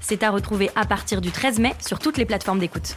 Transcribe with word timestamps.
C'est 0.00 0.22
à 0.22 0.30
retrouver 0.30 0.70
à 0.76 0.84
partir 0.84 1.20
du 1.20 1.30
13 1.30 1.58
mai 1.58 1.74
sur 1.86 1.98
toutes 1.98 2.18
les 2.18 2.26
plateformes 2.26 2.58
d'écoute. 2.58 2.96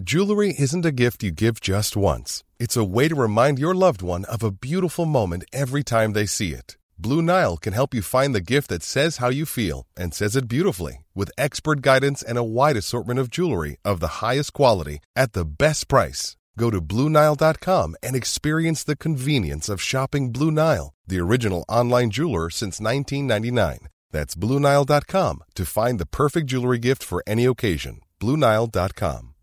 Jewelry 0.00 0.54
isn't 0.56 0.86
a 0.86 0.92
gift 0.92 1.22
you 1.22 1.32
give 1.32 1.60
just 1.60 1.96
once. 1.96 2.44
It's 2.60 2.76
a 2.76 2.84
way 2.84 3.08
to 3.08 3.16
remind 3.16 3.58
your 3.58 3.74
loved 3.74 4.00
one 4.00 4.24
of 4.26 4.42
a 4.44 4.52
beautiful 4.52 5.06
moment 5.06 5.44
every 5.52 5.82
time 5.82 6.12
they 6.12 6.24
see 6.24 6.52
it. 6.52 6.76
Blue 7.00 7.20
Nile 7.20 7.56
can 7.56 7.72
help 7.74 7.92
you 7.92 8.00
find 8.00 8.34
the 8.34 8.40
gift 8.40 8.68
that 8.70 8.82
says 8.82 9.18
how 9.18 9.28
you 9.28 9.44
feel 9.44 9.86
and 9.96 10.14
says 10.14 10.34
it 10.34 10.48
beautifully 10.48 11.04
with 11.14 11.30
expert 11.36 11.82
guidance 11.82 12.22
and 12.22 12.38
a 12.38 12.42
wide 12.42 12.76
assortment 12.76 13.20
of 13.20 13.28
jewelry 13.30 13.76
of 13.84 14.00
the 14.00 14.22
highest 14.22 14.52
quality 14.52 15.00
at 15.14 15.32
the 15.32 15.44
best 15.44 15.88
price. 15.88 16.37
Go 16.58 16.70
to 16.70 16.80
BlueNile.com 16.82 17.94
and 18.02 18.16
experience 18.16 18.82
the 18.82 18.96
convenience 18.96 19.68
of 19.68 19.80
shopping 19.80 20.32
Blue 20.32 20.50
Nile, 20.50 20.92
the 21.06 21.20
original 21.20 21.64
online 21.68 22.10
jeweler 22.10 22.50
since 22.50 22.80
1999. 22.80 23.88
That's 24.10 24.34
BlueNile.com 24.34 25.44
to 25.54 25.64
find 25.64 26.00
the 26.00 26.06
perfect 26.06 26.48
jewelry 26.48 26.78
gift 26.78 27.04
for 27.04 27.22
any 27.26 27.44
occasion. 27.44 28.00
BlueNile.com. 28.20 29.34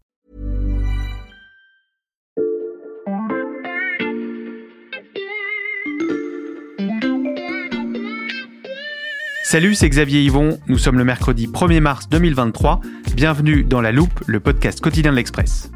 Salut, 9.45 9.75
c'est 9.75 9.87
Xavier 9.87 10.23
Yvon. 10.23 10.59
Nous 10.67 10.79
sommes 10.79 10.97
le 10.97 11.05
mercredi 11.05 11.47
1er 11.47 11.79
mars 11.79 12.09
2023. 12.09 12.81
Bienvenue 13.15 13.63
dans 13.63 13.79
La 13.79 13.93
Loupe, 13.93 14.19
le 14.25 14.41
podcast 14.41 14.81
quotidien 14.81 15.11
de 15.11 15.15
l'Express. 15.15 15.69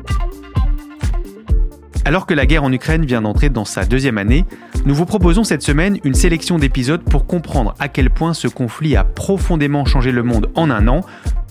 Alors 2.06 2.26
que 2.26 2.34
la 2.34 2.46
guerre 2.46 2.64
en 2.64 2.72
Ukraine 2.72 3.06
vient 3.06 3.22
d'entrer 3.22 3.50
dans 3.50 3.66
sa 3.66 3.86
deuxième 3.86 4.18
année, 4.18 4.46
nous 4.86 4.96
vous 4.96 5.06
proposons 5.06 5.44
cette 5.44 5.62
semaine 5.62 6.00
une 6.04 6.14
sélection 6.14 6.58
d'épisodes 6.58 7.04
pour 7.04 7.28
comprendre 7.28 7.76
à 7.80 7.88
quel 7.88 8.10
point 8.10 8.34
ce 8.34 8.48
conflit 8.48 8.96
a 8.96 9.04
profondément 9.04 9.86
changé 9.86 10.12
le 10.12 10.24
monde 10.24 10.50
en 10.56 10.70
un 10.72 10.88
an. 10.88 11.02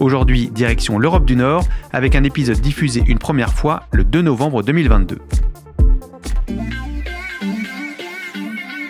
Aujourd'hui, 0.00 0.50
direction 0.50 0.98
l'Europe 0.98 1.26
du 1.26 1.36
Nord, 1.36 1.64
avec 1.92 2.16
un 2.16 2.24
épisode 2.24 2.60
diffusé 2.60 3.02
une 3.06 3.18
première 3.18 3.52
fois 3.52 3.84
le 3.92 4.04
2 4.04 4.22
novembre 4.22 4.62
2022. 4.62 5.18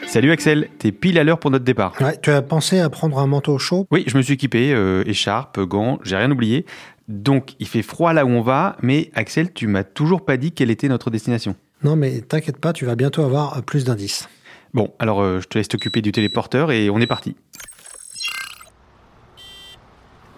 Salut 0.07 0.31
Axel, 0.31 0.69
t'es 0.79 0.91
pile 0.91 1.19
à 1.19 1.25
l'heure 1.25 1.39
pour 1.39 1.51
notre 1.51 1.67
départ. 1.67 1.93
Ouais, 2.01 2.17
tu 2.23 2.31
as 2.31 2.41
pensé 2.41 2.81
à 2.81 2.89
prendre 2.89 3.19
un 3.19 3.27
manteau 3.27 3.59
chaud? 3.59 3.87
Oui, 3.91 4.05
je 4.07 4.17
me 4.17 4.23
suis 4.23 4.35
équipé, 4.35 4.73
euh, 4.73 5.03
écharpe, 5.07 5.61
gants, 5.61 5.99
j'ai 6.03 6.17
rien 6.17 6.31
oublié. 6.31 6.65
Donc 7.09 7.55
il 7.59 7.67
fait 7.67 7.83
froid 7.83 8.13
là 8.13 8.25
où 8.25 8.29
on 8.29 8.43
va, 8.43 8.77
mais 8.83 9.11
Axel, 9.15 9.53
tu 9.53 9.67
m'as 9.67 9.85
toujours 9.85 10.25
pas 10.25 10.37
dit 10.37 10.53
quelle 10.53 10.71
était 10.71 10.89
notre 10.89 11.11
destination. 11.11 11.57
Non, 11.83 11.97
mais 11.97 12.21
t'inquiète 12.21 12.59
pas, 12.59 12.73
tu 12.73 12.85
vas 12.85 12.97
bientôt 12.97 13.23
avoir 13.23 13.63
plus 13.63 13.85
d'indices. 13.85 14.29
Bon, 14.75 14.93
alors 14.99 15.23
euh, 15.23 15.41
je 15.41 15.49
te 15.49 15.57
laisse 15.57 15.69
t'occuper 15.69 16.03
du 16.03 16.13
téléporteur 16.13 16.71
et 16.71 16.91
on 16.91 16.99
est 17.01 17.07
parti. 17.07 17.35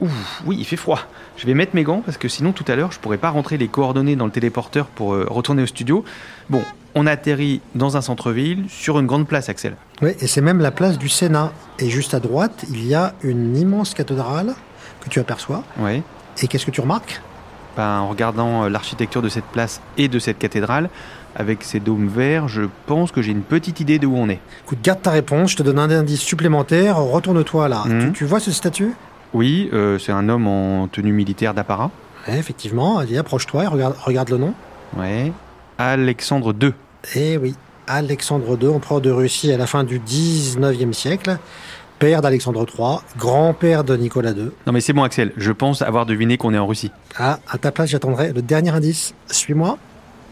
Ouh, 0.01 0.09
oui, 0.47 0.57
il 0.59 0.65
fait 0.65 0.77
froid. 0.77 1.01
Je 1.37 1.47
vais 1.47 1.55
mettre 1.55 1.75
mes 1.75 1.83
gants 1.83 2.03
parce 2.05 2.17
que 2.17 2.29
sinon 2.29 2.53
tout 2.53 2.65
à 2.69 2.77
l'heure 2.77 2.93
je 2.93 3.01
pourrais 3.01 3.19
pas 3.19 3.31
rentrer 3.31 3.59
les 3.59 3.69
coordonnées 3.69 4.17
dans 4.17 4.27
le 4.27 4.31
téléporteur 4.31 4.87
pour 4.87 5.15
euh, 5.15 5.27
retourner 5.29 5.63
au 5.63 5.67
studio. 5.67 6.05
Bon, 6.49 6.63
on 6.95 7.07
atterrit 7.07 7.61
dans 7.75 7.97
un 7.97 8.01
centre-ville 8.01 8.67
sur 8.69 8.99
une 9.01 9.07
grande 9.07 9.27
place, 9.27 9.49
Axel. 9.49 9.77
Oui, 10.03 10.13
et 10.21 10.27
c'est 10.29 10.41
même 10.41 10.61
la 10.61 10.71
place 10.71 10.99
du 10.99 11.09
Sénat. 11.09 11.53
Et 11.81 11.91
juste 11.91 12.15
à 12.15 12.21
droite, 12.21 12.65
il 12.71 12.87
y 12.87 12.95
a 12.95 13.15
une 13.23 13.57
immense 13.57 13.95
cathédrale 13.95 14.55
que 15.01 15.09
tu 15.09 15.19
aperçois. 15.19 15.65
Ouais. 15.79 16.03
Et 16.43 16.49
qu'est-ce 16.49 16.67
que 16.67 16.71
tu 16.71 16.81
remarques? 16.81 17.21
Ben, 17.77 18.01
en 18.01 18.09
regardant 18.09 18.65
euh, 18.65 18.69
l'architecture 18.69 19.23
de 19.23 19.29
cette 19.29 19.45
place 19.45 19.81
et 19.97 20.09
de 20.09 20.19
cette 20.19 20.39
cathédrale, 20.39 20.91
avec 21.37 21.63
ses 21.63 21.79
dômes 21.81 22.09
verts, 22.09 22.49
je 22.49 22.63
pense 22.87 23.13
que 23.13 23.23
j'ai 23.23 23.31
une 23.31 23.43
petite 23.43 23.81
idée 23.81 23.99
de 23.99 24.07
où 24.07 24.17
on 24.17 24.29
est. 24.29 24.41
Écoute, 24.65 24.79
garde 24.83 25.03
ta 25.03 25.11
réponse, 25.11 25.53
je 25.53 25.57
te 25.57 25.63
donne 25.63 25.79
un 25.79 25.91
indice 25.91 26.21
supplémentaire. 26.21 26.97
Retourne-toi 26.99 27.69
là. 27.69 27.85
Mhm. 27.87 28.07
Tu, 28.07 28.19
tu 28.19 28.25
vois 28.25 28.41
ce 28.41 28.51
statut? 28.51 28.95
Oui, 29.33 29.71
euh, 29.73 29.99
c'est 29.99 30.13
un 30.13 30.29
homme 30.29 30.49
en 30.49 30.89
tenue 30.89 31.13
militaire 31.13 31.55
d'apparat. 31.55 31.91
Ouais, 32.27 32.39
Effectivement, 32.39 32.99
allez, 32.99 33.17
approche-toi 33.17 33.65
et 33.65 33.67
regarde, 33.69 33.95
regarde 34.05 34.31
le 34.31 34.39
nom. 34.39 34.55
Ouais. 34.97 35.33
Alexandre 35.79 36.53
II. 36.61 36.73
Eh 37.15 37.39
oui, 37.39 37.55
Alexandre 37.87 38.59
II, 38.61 38.69
empereur 38.69 39.01
de 39.01 39.11
Russie 39.11 39.53
à 39.53 39.57
la 39.57 39.67
fin 39.67 39.85
du 39.85 40.01
19e 40.01 40.93
siècle, 40.93 41.39
père 42.01 42.23
d'Alexandre 42.23 42.67
III, 42.67 42.97
grand-père 43.19 43.85
de 43.85 43.95
Nicolas 43.97 44.33
II. 44.33 44.51
Non 44.67 44.73
mais 44.73 44.81
c'est 44.81 44.93
bon 44.95 45.03
Axel, 45.05 45.33
je 45.37 45.53
pense 45.53 45.83
avoir 45.83 46.07
deviné 46.07 46.37
qu'on 46.39 46.53
est 46.55 46.59
en 46.59 46.67
Russie. 46.67 46.91
Ah, 47.17 47.39
à 47.49 47.59
ta 47.59 47.71
place, 47.71 47.91
j'attendrai 47.91 48.33
le 48.33 48.41
dernier 48.43 48.71
indice. 48.71 49.15
Suis-moi. 49.29 49.77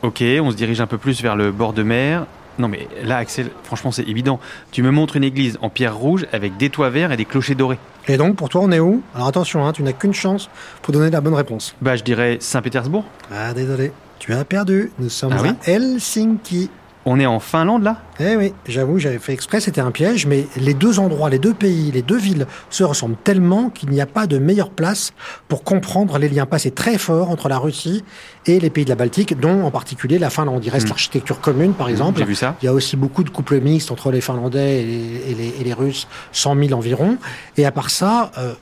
Ok, 0.02 0.24
on 0.40 0.50
se 0.50 0.56
dirige 0.56 0.80
un 0.80 0.86
peu 0.86 0.96
plus 0.98 1.20
vers 1.22 1.36
le 1.36 1.52
bord 1.52 1.74
de 1.74 1.82
mer. 1.82 2.26
Non 2.58 2.68
mais 2.68 2.88
là 3.04 3.18
Axel, 3.18 3.50
franchement 3.64 3.92
c'est 3.92 4.08
évident. 4.08 4.40
Tu 4.72 4.82
me 4.82 4.90
montres 4.90 5.16
une 5.16 5.24
église 5.24 5.58
en 5.60 5.68
pierre 5.68 5.94
rouge 5.96 6.26
avec 6.32 6.56
des 6.56 6.70
toits 6.70 6.90
verts 6.90 7.12
et 7.12 7.16
des 7.18 7.24
clochers 7.26 7.54
dorés. 7.54 7.78
Et 8.08 8.16
donc, 8.16 8.36
pour 8.36 8.48
toi, 8.48 8.62
on 8.64 8.72
est 8.72 8.80
où? 8.80 9.02
Alors 9.14 9.28
attention, 9.28 9.66
hein, 9.66 9.72
tu 9.74 9.82
n'as 9.82 9.92
qu'une 9.92 10.14
chance 10.14 10.48
pour 10.80 10.94
donner 10.94 11.10
la 11.10 11.20
bonne 11.20 11.34
réponse. 11.34 11.76
Bah 11.82 11.94
je 11.94 12.02
dirais 12.02 12.38
Saint-Pétersbourg. 12.40 13.04
Ah, 13.30 13.52
désolé, 13.52 13.92
tu 14.18 14.32
as 14.32 14.44
perdu. 14.46 14.90
Nous 14.98 15.10
sommes 15.10 15.34
Ah 15.36 15.42
oui? 15.42 15.50
à 15.66 15.70
Helsinki. 15.70 16.70
On 17.10 17.18
est 17.18 17.24
en 17.24 17.40
Finlande 17.40 17.84
là? 17.84 17.96
Eh 18.20 18.36
oui, 18.36 18.52
j'avoue, 18.66 18.98
j'avais 18.98 19.18
fait 19.18 19.32
exprès, 19.32 19.60
c'était 19.60 19.80
un 19.80 19.90
piège, 19.92 20.26
mais 20.26 20.46
les 20.56 20.74
deux 20.74 20.98
endroits, 20.98 21.30
les 21.30 21.38
deux 21.38 21.54
pays, 21.54 21.90
les 21.90 22.02
deux 22.02 22.18
villes 22.18 22.46
se 22.68 22.84
ressemblent 22.84 23.16
tellement 23.24 23.70
qu'il 23.70 23.88
n'y 23.88 24.02
a 24.02 24.06
pas 24.06 24.26
de 24.26 24.36
meilleure 24.38 24.68
place 24.68 25.12
pour 25.48 25.64
comprendre 25.64 26.18
les 26.18 26.28
liens 26.28 26.44
passés 26.44 26.70
très 26.70 26.98
forts 26.98 27.30
entre 27.30 27.48
la 27.48 27.56
Russie 27.58 28.04
et 28.44 28.60
les 28.60 28.68
pays 28.68 28.84
de 28.84 28.90
la 28.90 28.94
Baltique, 28.96 29.40
dont 29.40 29.62
en 29.64 29.70
particulier 29.70 30.18
la 30.18 30.28
Finlande. 30.28 30.62
Il 30.66 30.70
reste 30.70 30.84
Mm. 30.86 30.90
l'architecture 30.90 31.40
commune, 31.40 31.72
par 31.72 31.88
exemple. 31.88 32.18
J'ai 32.18 32.26
vu 32.26 32.34
ça. 32.34 32.56
Il 32.62 32.66
y 32.66 32.68
a 32.68 32.74
aussi 32.74 32.96
beaucoup 32.96 33.24
de 33.24 33.30
couples 33.30 33.58
mixtes 33.60 33.90
entre 33.90 34.10
les 34.10 34.20
Finlandais 34.20 34.82
et 34.82 34.84
les, 34.84 35.30
et 35.30 35.34
les- 35.34 35.54
et 35.60 35.64
les 35.64 35.72
Russes, 35.72 36.08
100 36.32 36.56
000 36.56 36.72
environ. 36.74 37.16
Et 37.56 37.64
à 37.64 37.72
part 37.72 37.88
ça, 37.88 38.32
euh, 38.36 38.52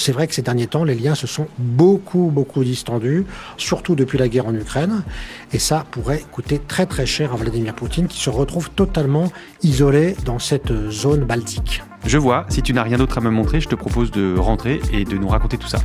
c'est 0.00 0.12
vrai 0.12 0.26
que 0.26 0.34
ces 0.34 0.42
derniers 0.42 0.66
temps, 0.66 0.82
les 0.82 0.94
liens 0.94 1.14
se 1.14 1.26
sont 1.26 1.46
beaucoup, 1.58 2.30
beaucoup 2.32 2.64
distendus, 2.64 3.26
surtout 3.58 3.94
depuis 3.94 4.16
la 4.16 4.28
guerre 4.28 4.46
en 4.46 4.54
Ukraine. 4.54 5.02
Et 5.52 5.58
ça 5.58 5.84
pourrait 5.90 6.24
coûter 6.32 6.58
très, 6.58 6.86
très 6.86 7.04
cher 7.04 7.34
à 7.34 7.36
Vladimir 7.36 7.74
Poutine, 7.74 8.06
qui 8.06 8.18
se 8.18 8.30
retrouve 8.30 8.70
totalement 8.70 9.30
isolé 9.62 10.16
dans 10.24 10.38
cette 10.38 10.72
zone 10.90 11.24
baltique. 11.24 11.82
Je 12.06 12.16
vois, 12.16 12.46
si 12.48 12.62
tu 12.62 12.72
n'as 12.72 12.82
rien 12.82 12.96
d'autre 12.96 13.18
à 13.18 13.20
me 13.20 13.30
montrer, 13.30 13.60
je 13.60 13.68
te 13.68 13.74
propose 13.74 14.10
de 14.10 14.36
rentrer 14.38 14.80
et 14.90 15.04
de 15.04 15.18
nous 15.18 15.28
raconter 15.28 15.58
tout 15.58 15.68
ça. 15.68 15.80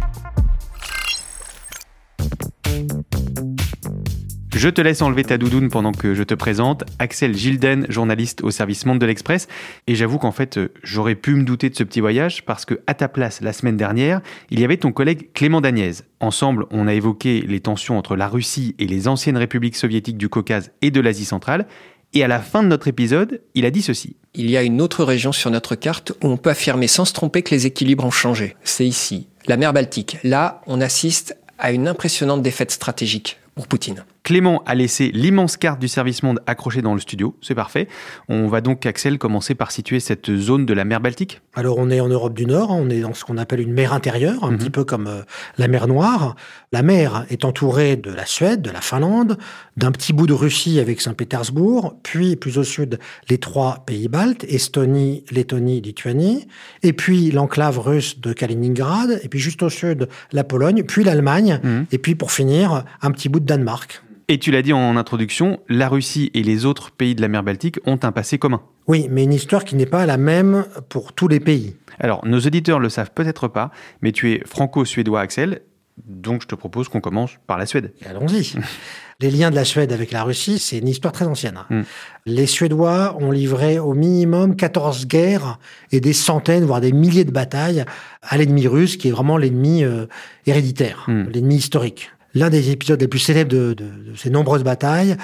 Je 4.65 4.71
te 4.71 4.81
laisse 4.81 5.03
enlever 5.03 5.23
ta 5.23 5.37
doudoune 5.37 5.69
pendant 5.69 5.91
que 5.91 6.15
je 6.15 6.23
te 6.23 6.33
présente. 6.33 6.85
Axel 6.97 7.35
Gilden, 7.35 7.85
journaliste 7.87 8.41
au 8.41 8.49
service 8.49 8.87
Monde 8.87 8.97
de 8.97 9.05
l'Express. 9.05 9.47
Et 9.85 9.93
j'avoue 9.93 10.17
qu'en 10.17 10.31
fait, 10.31 10.57
euh, 10.57 10.73
j'aurais 10.81 11.13
pu 11.13 11.35
me 11.35 11.43
douter 11.43 11.69
de 11.69 11.75
ce 11.75 11.83
petit 11.83 11.99
voyage 11.99 12.43
parce 12.45 12.65
que, 12.65 12.79
à 12.87 12.95
ta 12.95 13.07
place, 13.07 13.41
la 13.41 13.53
semaine 13.53 13.77
dernière, 13.77 14.21
il 14.49 14.59
y 14.59 14.63
avait 14.63 14.77
ton 14.77 14.91
collègue 14.91 15.29
Clément 15.35 15.61
Dagnès. 15.61 16.03
Ensemble, 16.19 16.65
on 16.71 16.87
a 16.87 16.95
évoqué 16.95 17.41
les 17.41 17.59
tensions 17.59 17.95
entre 17.95 18.15
la 18.15 18.27
Russie 18.27 18.73
et 18.79 18.87
les 18.87 19.07
anciennes 19.07 19.37
républiques 19.37 19.75
soviétiques 19.75 20.17
du 20.17 20.29
Caucase 20.29 20.71
et 20.81 20.89
de 20.89 20.99
l'Asie 20.99 21.25
centrale. 21.25 21.67
Et 22.13 22.23
à 22.23 22.27
la 22.27 22.39
fin 22.39 22.63
de 22.63 22.67
notre 22.67 22.87
épisode, 22.87 23.43
il 23.53 23.65
a 23.65 23.69
dit 23.69 23.83
ceci. 23.83 24.15
Il 24.33 24.49
y 24.49 24.57
a 24.57 24.63
une 24.63 24.81
autre 24.81 25.03
région 25.03 25.31
sur 25.31 25.51
notre 25.51 25.75
carte 25.75 26.13
où 26.23 26.27
on 26.27 26.37
peut 26.37 26.49
affirmer 26.49 26.87
sans 26.87 27.05
se 27.05 27.13
tromper 27.13 27.43
que 27.43 27.53
les 27.53 27.67
équilibres 27.67 28.05
ont 28.05 28.09
changé. 28.09 28.55
C'est 28.63 28.87
ici, 28.87 29.27
la 29.45 29.57
mer 29.57 29.73
Baltique. 29.73 30.17
Là, 30.23 30.63
on 30.65 30.81
assiste 30.81 31.37
à 31.59 31.71
une 31.71 31.87
impressionnante 31.87 32.41
défaite 32.41 32.71
stratégique 32.71 33.37
pour 33.53 33.67
Poutine. 33.67 34.03
Clément 34.25 34.63
a 34.65 34.73
laissé 34.73 35.11
l'immense 35.13 35.55
carte 35.55 35.79
du 35.79 35.87
service 35.87 36.23
monde 36.23 36.39
accrochée 36.47 36.81
dans 36.81 36.95
le 36.95 36.99
studio, 36.99 37.35
c'est 37.43 37.53
parfait. 37.53 37.87
On 38.27 38.47
va 38.47 38.59
donc, 38.59 38.83
Axel, 38.87 39.19
commencer 39.19 39.53
par 39.53 39.69
situer 39.71 39.99
cette 39.99 40.35
zone 40.35 40.65
de 40.65 40.73
la 40.73 40.83
mer 40.83 40.99
Baltique. 40.99 41.41
Alors 41.53 41.77
on 41.77 41.91
est 41.91 41.99
en 41.99 42.07
Europe 42.07 42.33
du 42.33 42.47
Nord, 42.47 42.71
hein, 42.71 42.77
on 42.81 42.89
est 42.89 43.01
dans 43.01 43.13
ce 43.13 43.23
qu'on 43.23 43.37
appelle 43.37 43.59
une 43.59 43.71
mer 43.73 43.93
intérieure, 43.93 44.43
un 44.43 44.49
Mhm. 44.51 44.57
petit 44.57 44.69
peu 44.71 44.83
comme 44.83 45.05
euh, 45.05 45.21
la 45.59 45.67
mer 45.67 45.87
Noire. 45.87 46.35
La 46.71 46.81
mer 46.81 47.27
est 47.29 47.45
entourée 47.45 47.97
de 47.97 48.09
la 48.09 48.25
Suède, 48.25 48.63
de 48.63 48.71
la 48.71 48.81
Finlande, 48.81 49.37
d'un 49.77 49.91
petit 49.91 50.11
bout 50.11 50.25
de 50.25 50.33
Russie 50.33 50.79
avec 50.79 51.01
Saint-Pétersbourg, 51.01 51.93
puis 52.01 52.35
plus 52.35 52.57
au 52.57 52.63
sud 52.63 52.97
les 53.29 53.37
trois 53.37 53.83
pays 53.85 54.07
baltes, 54.07 54.43
Estonie, 54.45 55.23
Lettonie, 55.29 55.81
Lituanie, 55.81 56.47
et 56.81 56.93
puis 56.93 57.29
l'enclave 57.29 57.77
russe 57.77 58.19
de 58.19 58.33
Kaliningrad, 58.33 59.19
et 59.21 59.29
puis 59.29 59.37
juste 59.39 59.61
au 59.61 59.69
sud 59.69 60.09
la 60.31 60.43
Pologne, 60.43 60.81
puis 60.81 61.03
l'Allemagne, 61.03 61.59
Mhm. 61.63 61.85
et 61.91 61.99
puis 61.99 62.15
pour 62.15 62.31
finir 62.31 62.85
un 63.03 63.11
petit 63.11 63.29
bout 63.29 63.39
de 63.39 63.45
Danemark. 63.45 64.01
Et 64.27 64.39
tu 64.39 64.49
l'as 64.49 64.63
dit 64.63 64.73
en 64.73 64.97
introduction, 64.97 65.59
la 65.69 65.87
Russie 65.87 66.31
et 66.33 66.41
les 66.41 66.65
autres 66.65 66.91
pays 66.91 67.13
de 67.13 67.21
la 67.21 67.27
mer 67.27 67.43
Baltique 67.43 67.79
ont 67.85 67.99
un 68.01 68.11
passé 68.11 68.39
commun. 68.39 68.63
Oui, 68.87 69.07
mais 69.11 69.23
une 69.23 69.33
histoire 69.33 69.63
qui 69.63 69.75
n'est 69.75 69.85
pas 69.85 70.07
la 70.07 70.17
même 70.17 70.65
pour 70.89 71.13
tous 71.13 71.27
les 71.27 71.39
pays. 71.39 71.75
Alors, 71.99 72.25
nos 72.25 72.39
auditeurs 72.39 72.79
le 72.79 72.89
savent 72.89 73.11
peut-être 73.13 73.47
pas, 73.47 73.69
mais 74.01 74.11
tu 74.11 74.31
es 74.31 74.41
franco-suédois, 74.45 75.21
Axel, 75.21 75.61
donc 76.03 76.41
je 76.41 76.47
te 76.47 76.55
propose 76.55 76.89
qu'on 76.89 77.01
commence 77.01 77.31
par 77.45 77.57
la 77.57 77.67
Suède. 77.67 77.93
Allons-y. 78.05 78.53
les 79.21 79.31
liens 79.31 79.49
de 79.49 79.55
la 79.55 79.63
Suède 79.63 79.93
avec 79.93 80.11
la 80.11 80.23
Russie, 80.23 80.59
c'est 80.59 80.79
une 80.79 80.87
histoire 80.87 81.13
très 81.13 81.25
ancienne. 81.25 81.59
Mm. 81.69 81.81
Les 82.25 82.47
Suédois 82.47 83.15
ont 83.19 83.31
livré 83.31 83.79
au 83.79 83.93
minimum 83.93 84.55
14 84.55 85.07
guerres 85.07 85.59
et 85.91 86.01
des 86.01 86.13
centaines, 86.13 86.65
voire 86.65 86.81
des 86.81 86.91
milliers 86.91 87.25
de 87.25 87.31
batailles 87.31 87.85
à 88.23 88.37
l'ennemi 88.37 88.67
russe, 88.67 88.97
qui 88.97 89.07
est 89.07 89.11
vraiment 89.11 89.37
l'ennemi 89.37 89.83
euh, 89.83 90.07
héréditaire, 90.47 91.05
mm. 91.07 91.29
l'ennemi 91.31 91.55
historique. 91.55 92.11
L'un 92.35 92.49
des 92.49 92.69
épisodes 92.69 92.99
les 92.99 93.07
plus 93.07 93.19
célèbres 93.19 93.51
de, 93.51 93.75
ces 94.15 94.29
nombreuses 94.29 94.63
batailles, 94.63 95.17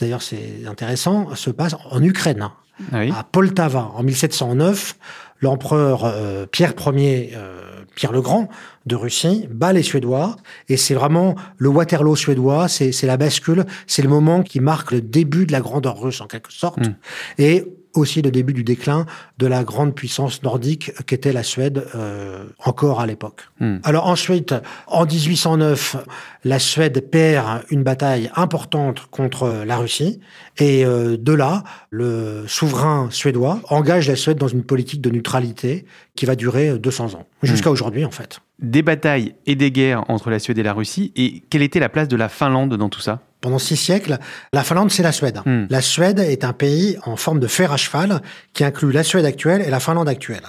d'ailleurs 0.00 0.22
c'est 0.22 0.66
intéressant, 0.66 1.34
se 1.34 1.50
passe 1.50 1.74
en 1.90 2.02
Ukraine, 2.02 2.48
ah 2.92 3.00
à 3.18 3.24
Poltava, 3.24 3.90
en 3.94 4.02
1709. 4.02 4.96
L'empereur 5.40 6.04
euh, 6.04 6.46
Pierre 6.46 6.74
Ier 6.94 7.32
euh, 7.34 7.62
Pierre 7.94 8.12
le 8.12 8.20
Grand 8.20 8.48
de 8.86 8.94
Russie 8.94 9.48
bat 9.50 9.72
les 9.72 9.82
Suédois 9.82 10.36
et 10.68 10.76
c'est 10.76 10.94
vraiment 10.94 11.34
le 11.58 11.68
Waterloo 11.68 12.16
suédois, 12.16 12.68
c'est 12.68 13.02
la 13.02 13.16
bascule, 13.16 13.66
c'est 13.86 14.02
le 14.02 14.08
moment 14.08 14.42
qui 14.42 14.60
marque 14.60 14.92
le 14.92 15.00
début 15.00 15.46
de 15.46 15.52
la 15.52 15.60
grandeur 15.60 16.00
russe 16.00 16.20
en 16.20 16.26
quelque 16.26 16.52
sorte. 16.52 16.78
Mm. 16.78 16.94
Et 17.38 17.66
aussi 17.94 18.22
le 18.22 18.30
début 18.30 18.52
du 18.52 18.64
déclin 18.64 19.06
de 19.38 19.46
la 19.46 19.64
grande 19.64 19.94
puissance 19.94 20.42
nordique 20.42 20.92
qu'était 21.06 21.32
la 21.32 21.42
Suède 21.42 21.86
euh, 21.94 22.44
encore 22.64 23.00
à 23.00 23.06
l'époque. 23.06 23.48
Hmm. 23.60 23.78
Alors 23.84 24.06
ensuite, 24.06 24.54
en 24.86 25.04
1809, 25.06 25.96
la 26.44 26.58
Suède 26.58 27.10
perd 27.10 27.64
une 27.70 27.82
bataille 27.82 28.30
importante 28.34 29.06
contre 29.10 29.64
la 29.66 29.76
Russie 29.76 30.20
et 30.58 30.84
euh, 30.84 31.16
de 31.16 31.32
là, 31.32 31.64
le 31.90 32.44
souverain 32.46 33.08
suédois 33.10 33.60
engage 33.68 34.08
la 34.08 34.16
Suède 34.16 34.38
dans 34.38 34.48
une 34.48 34.64
politique 34.64 35.00
de 35.00 35.10
neutralité 35.10 35.84
qui 36.14 36.26
va 36.26 36.34
durer 36.34 36.78
200 36.78 37.14
ans, 37.14 37.26
jusqu'à 37.42 37.70
hmm. 37.70 37.72
aujourd'hui 37.72 38.04
en 38.04 38.10
fait. 38.10 38.40
Des 38.60 38.82
batailles 38.82 39.34
et 39.46 39.56
des 39.56 39.70
guerres 39.72 40.04
entre 40.08 40.30
la 40.30 40.38
Suède 40.38 40.58
et 40.58 40.62
la 40.62 40.72
Russie 40.72 41.12
et 41.16 41.42
quelle 41.50 41.62
était 41.62 41.80
la 41.80 41.88
place 41.88 42.08
de 42.08 42.16
la 42.16 42.28
Finlande 42.28 42.76
dans 42.76 42.88
tout 42.88 43.00
ça? 43.00 43.20
Pendant 43.42 43.58
six 43.58 43.76
siècles, 43.76 44.18
la 44.54 44.62
Finlande, 44.62 44.90
c'est 44.90 45.02
la 45.02 45.12
Suède. 45.12 45.40
Hmm. 45.44 45.66
La 45.68 45.82
Suède 45.82 46.20
est 46.20 46.44
un 46.44 46.54
pays 46.54 46.96
en 47.04 47.16
forme 47.16 47.40
de 47.40 47.48
fer 47.48 47.72
à 47.72 47.76
cheval 47.76 48.22
qui 48.54 48.64
inclut 48.64 48.92
la 48.92 49.02
Suède 49.02 49.26
actuelle 49.26 49.60
et 49.60 49.68
la 49.68 49.80
Finlande 49.80 50.08
actuelle. 50.08 50.44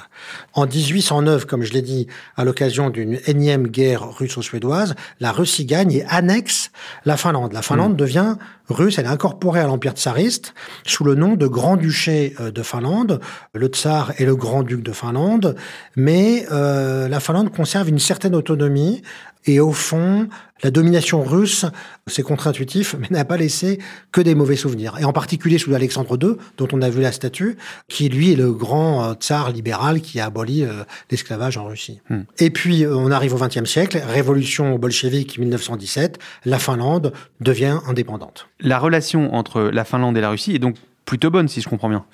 En 0.54 0.68
1809, 0.68 1.46
comme 1.46 1.64
je 1.64 1.74
l'ai 1.74 1.82
dit, 1.82 2.08
à 2.38 2.46
l'occasion 2.46 2.90
d'une 2.90 3.20
énième 3.26 3.68
guerre 3.68 4.08
russo-suédoise, 4.08 4.96
la 5.20 5.32
Russie 5.32 5.66
gagne 5.66 5.92
et 5.92 6.06
annexe 6.08 6.72
la 7.04 7.18
Finlande. 7.18 7.52
La 7.52 7.64
Finlande 7.64 7.94
hmm. 7.94 7.98
devient 7.98 8.36
russe, 8.70 8.98
elle 8.98 9.06
est 9.06 9.10
incorporée 9.10 9.60
à 9.60 9.68
l'Empire 9.68 9.94
tsariste 9.94 10.54
sous 10.86 11.04
le 11.04 11.16
nom 11.16 11.36
de 11.36 11.48
Grand-Duché 11.48 12.36
euh, 12.40 12.52
de 12.52 12.64
Finlande. 12.64 13.20
Le 13.54 13.68
tsar 13.68 14.14
est 14.18 14.26
le 14.26 14.36
Grand-Duc 14.36 14.82
de 14.82 14.92
Finlande, 14.92 15.56
mais 15.96 16.46
euh, 16.52 17.08
la 17.08 17.20
Finlande 17.20 17.52
conserve 17.52 17.90
une 17.90 18.00
certaine 18.00 18.36
autonomie 18.36 19.02
et 19.46 19.60
au 19.60 19.74
fond, 19.74 20.30
la 20.64 20.72
domination 20.72 21.22
russe, 21.22 21.66
c'est 22.08 22.24
contre-intuitif, 22.24 22.96
mais 23.00 23.08
n'a 23.10 23.26
pas 23.26 23.36
laissé 23.36 23.80
que 24.14 24.22
des 24.22 24.36
mauvais 24.36 24.56
souvenirs. 24.56 24.96
Et 25.00 25.04
en 25.04 25.12
particulier 25.12 25.58
sous 25.58 25.74
Alexandre 25.74 26.18
II, 26.22 26.38
dont 26.58 26.68
on 26.72 26.82
a 26.82 26.90
vu 26.90 27.02
la 27.02 27.12
statue, 27.12 27.58
qui 27.90 28.08
lui 28.08 28.32
est 28.32 28.38
le 28.38 28.54
grand 28.54 29.04
euh, 29.04 29.14
tsar 29.16 29.52
libéral 29.52 30.00
qui 30.00 30.22
a 30.22 30.28
aboli 30.28 30.66
l'esclavage 31.12 31.58
en 31.58 31.66
Russie. 31.66 32.00
Hmm. 32.10 32.22
Et 32.40 32.50
puis, 32.50 32.86
on 32.88 33.12
arrive 33.12 33.34
au 33.34 33.38
XXe 33.38 33.70
siècle, 33.70 34.02
révolution 34.08 34.78
bolchevique 34.80 35.38
1917, 35.38 36.20
la 36.46 36.60
Finlande 36.60 37.12
devient 37.42 37.80
indépendante 37.88 38.48
la 38.64 38.80
relation 38.80 39.34
entre 39.36 39.62
la 39.62 39.84
Finlande 39.84 40.18
et 40.18 40.22
la 40.22 40.30
Russie 40.30 40.56
est 40.56 40.60
donc 40.60 40.78
plutôt 41.06 41.30
bonne, 41.30 41.48
si 41.48 41.62
je 41.62 41.70
comprends 41.70 41.90
bien. 41.90 42.06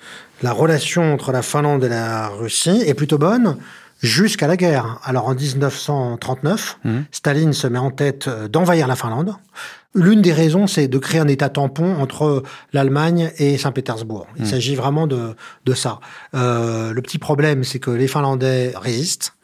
La 0.42 0.52
relation 0.52 1.14
entre 1.14 1.32
la 1.32 1.42
Finlande 1.42 1.84
et 1.84 1.88
la 1.88 2.28
Russie 2.28 2.82
est 2.86 2.94
plutôt 2.94 3.18
bonne 3.18 3.56
jusqu'à 4.02 4.46
la 4.46 4.56
guerre. 4.56 4.98
Alors 5.04 5.28
en 5.28 5.34
1939, 5.34 6.78
mmh. 6.84 6.90
Staline 7.12 7.52
se 7.52 7.66
met 7.66 7.78
en 7.78 7.90
tête 7.90 8.28
euh, 8.28 8.48
d'envahir 8.48 8.88
la 8.88 8.96
Finlande. 8.96 9.34
L'une 9.94 10.22
des 10.22 10.32
raisons, 10.32 10.66
c'est 10.66 10.88
de 10.88 10.98
créer 10.98 11.20
un 11.20 11.28
État 11.28 11.48
tampon 11.48 11.96
entre 11.96 12.44
l'Allemagne 12.72 13.32
et 13.38 13.58
Saint-Pétersbourg. 13.58 14.28
Il 14.36 14.44
mmh. 14.44 14.46
s'agit 14.46 14.74
vraiment 14.76 15.06
de, 15.06 15.34
ça. 15.74 16.00
Euh, 16.34 16.92
le 16.92 17.02
petit 17.02 17.18
problème, 17.18 17.64
c'est 17.64 17.80
que 17.80 17.90
les 17.90 18.06
Finlandais 18.06 18.72
résistent. 18.76 19.34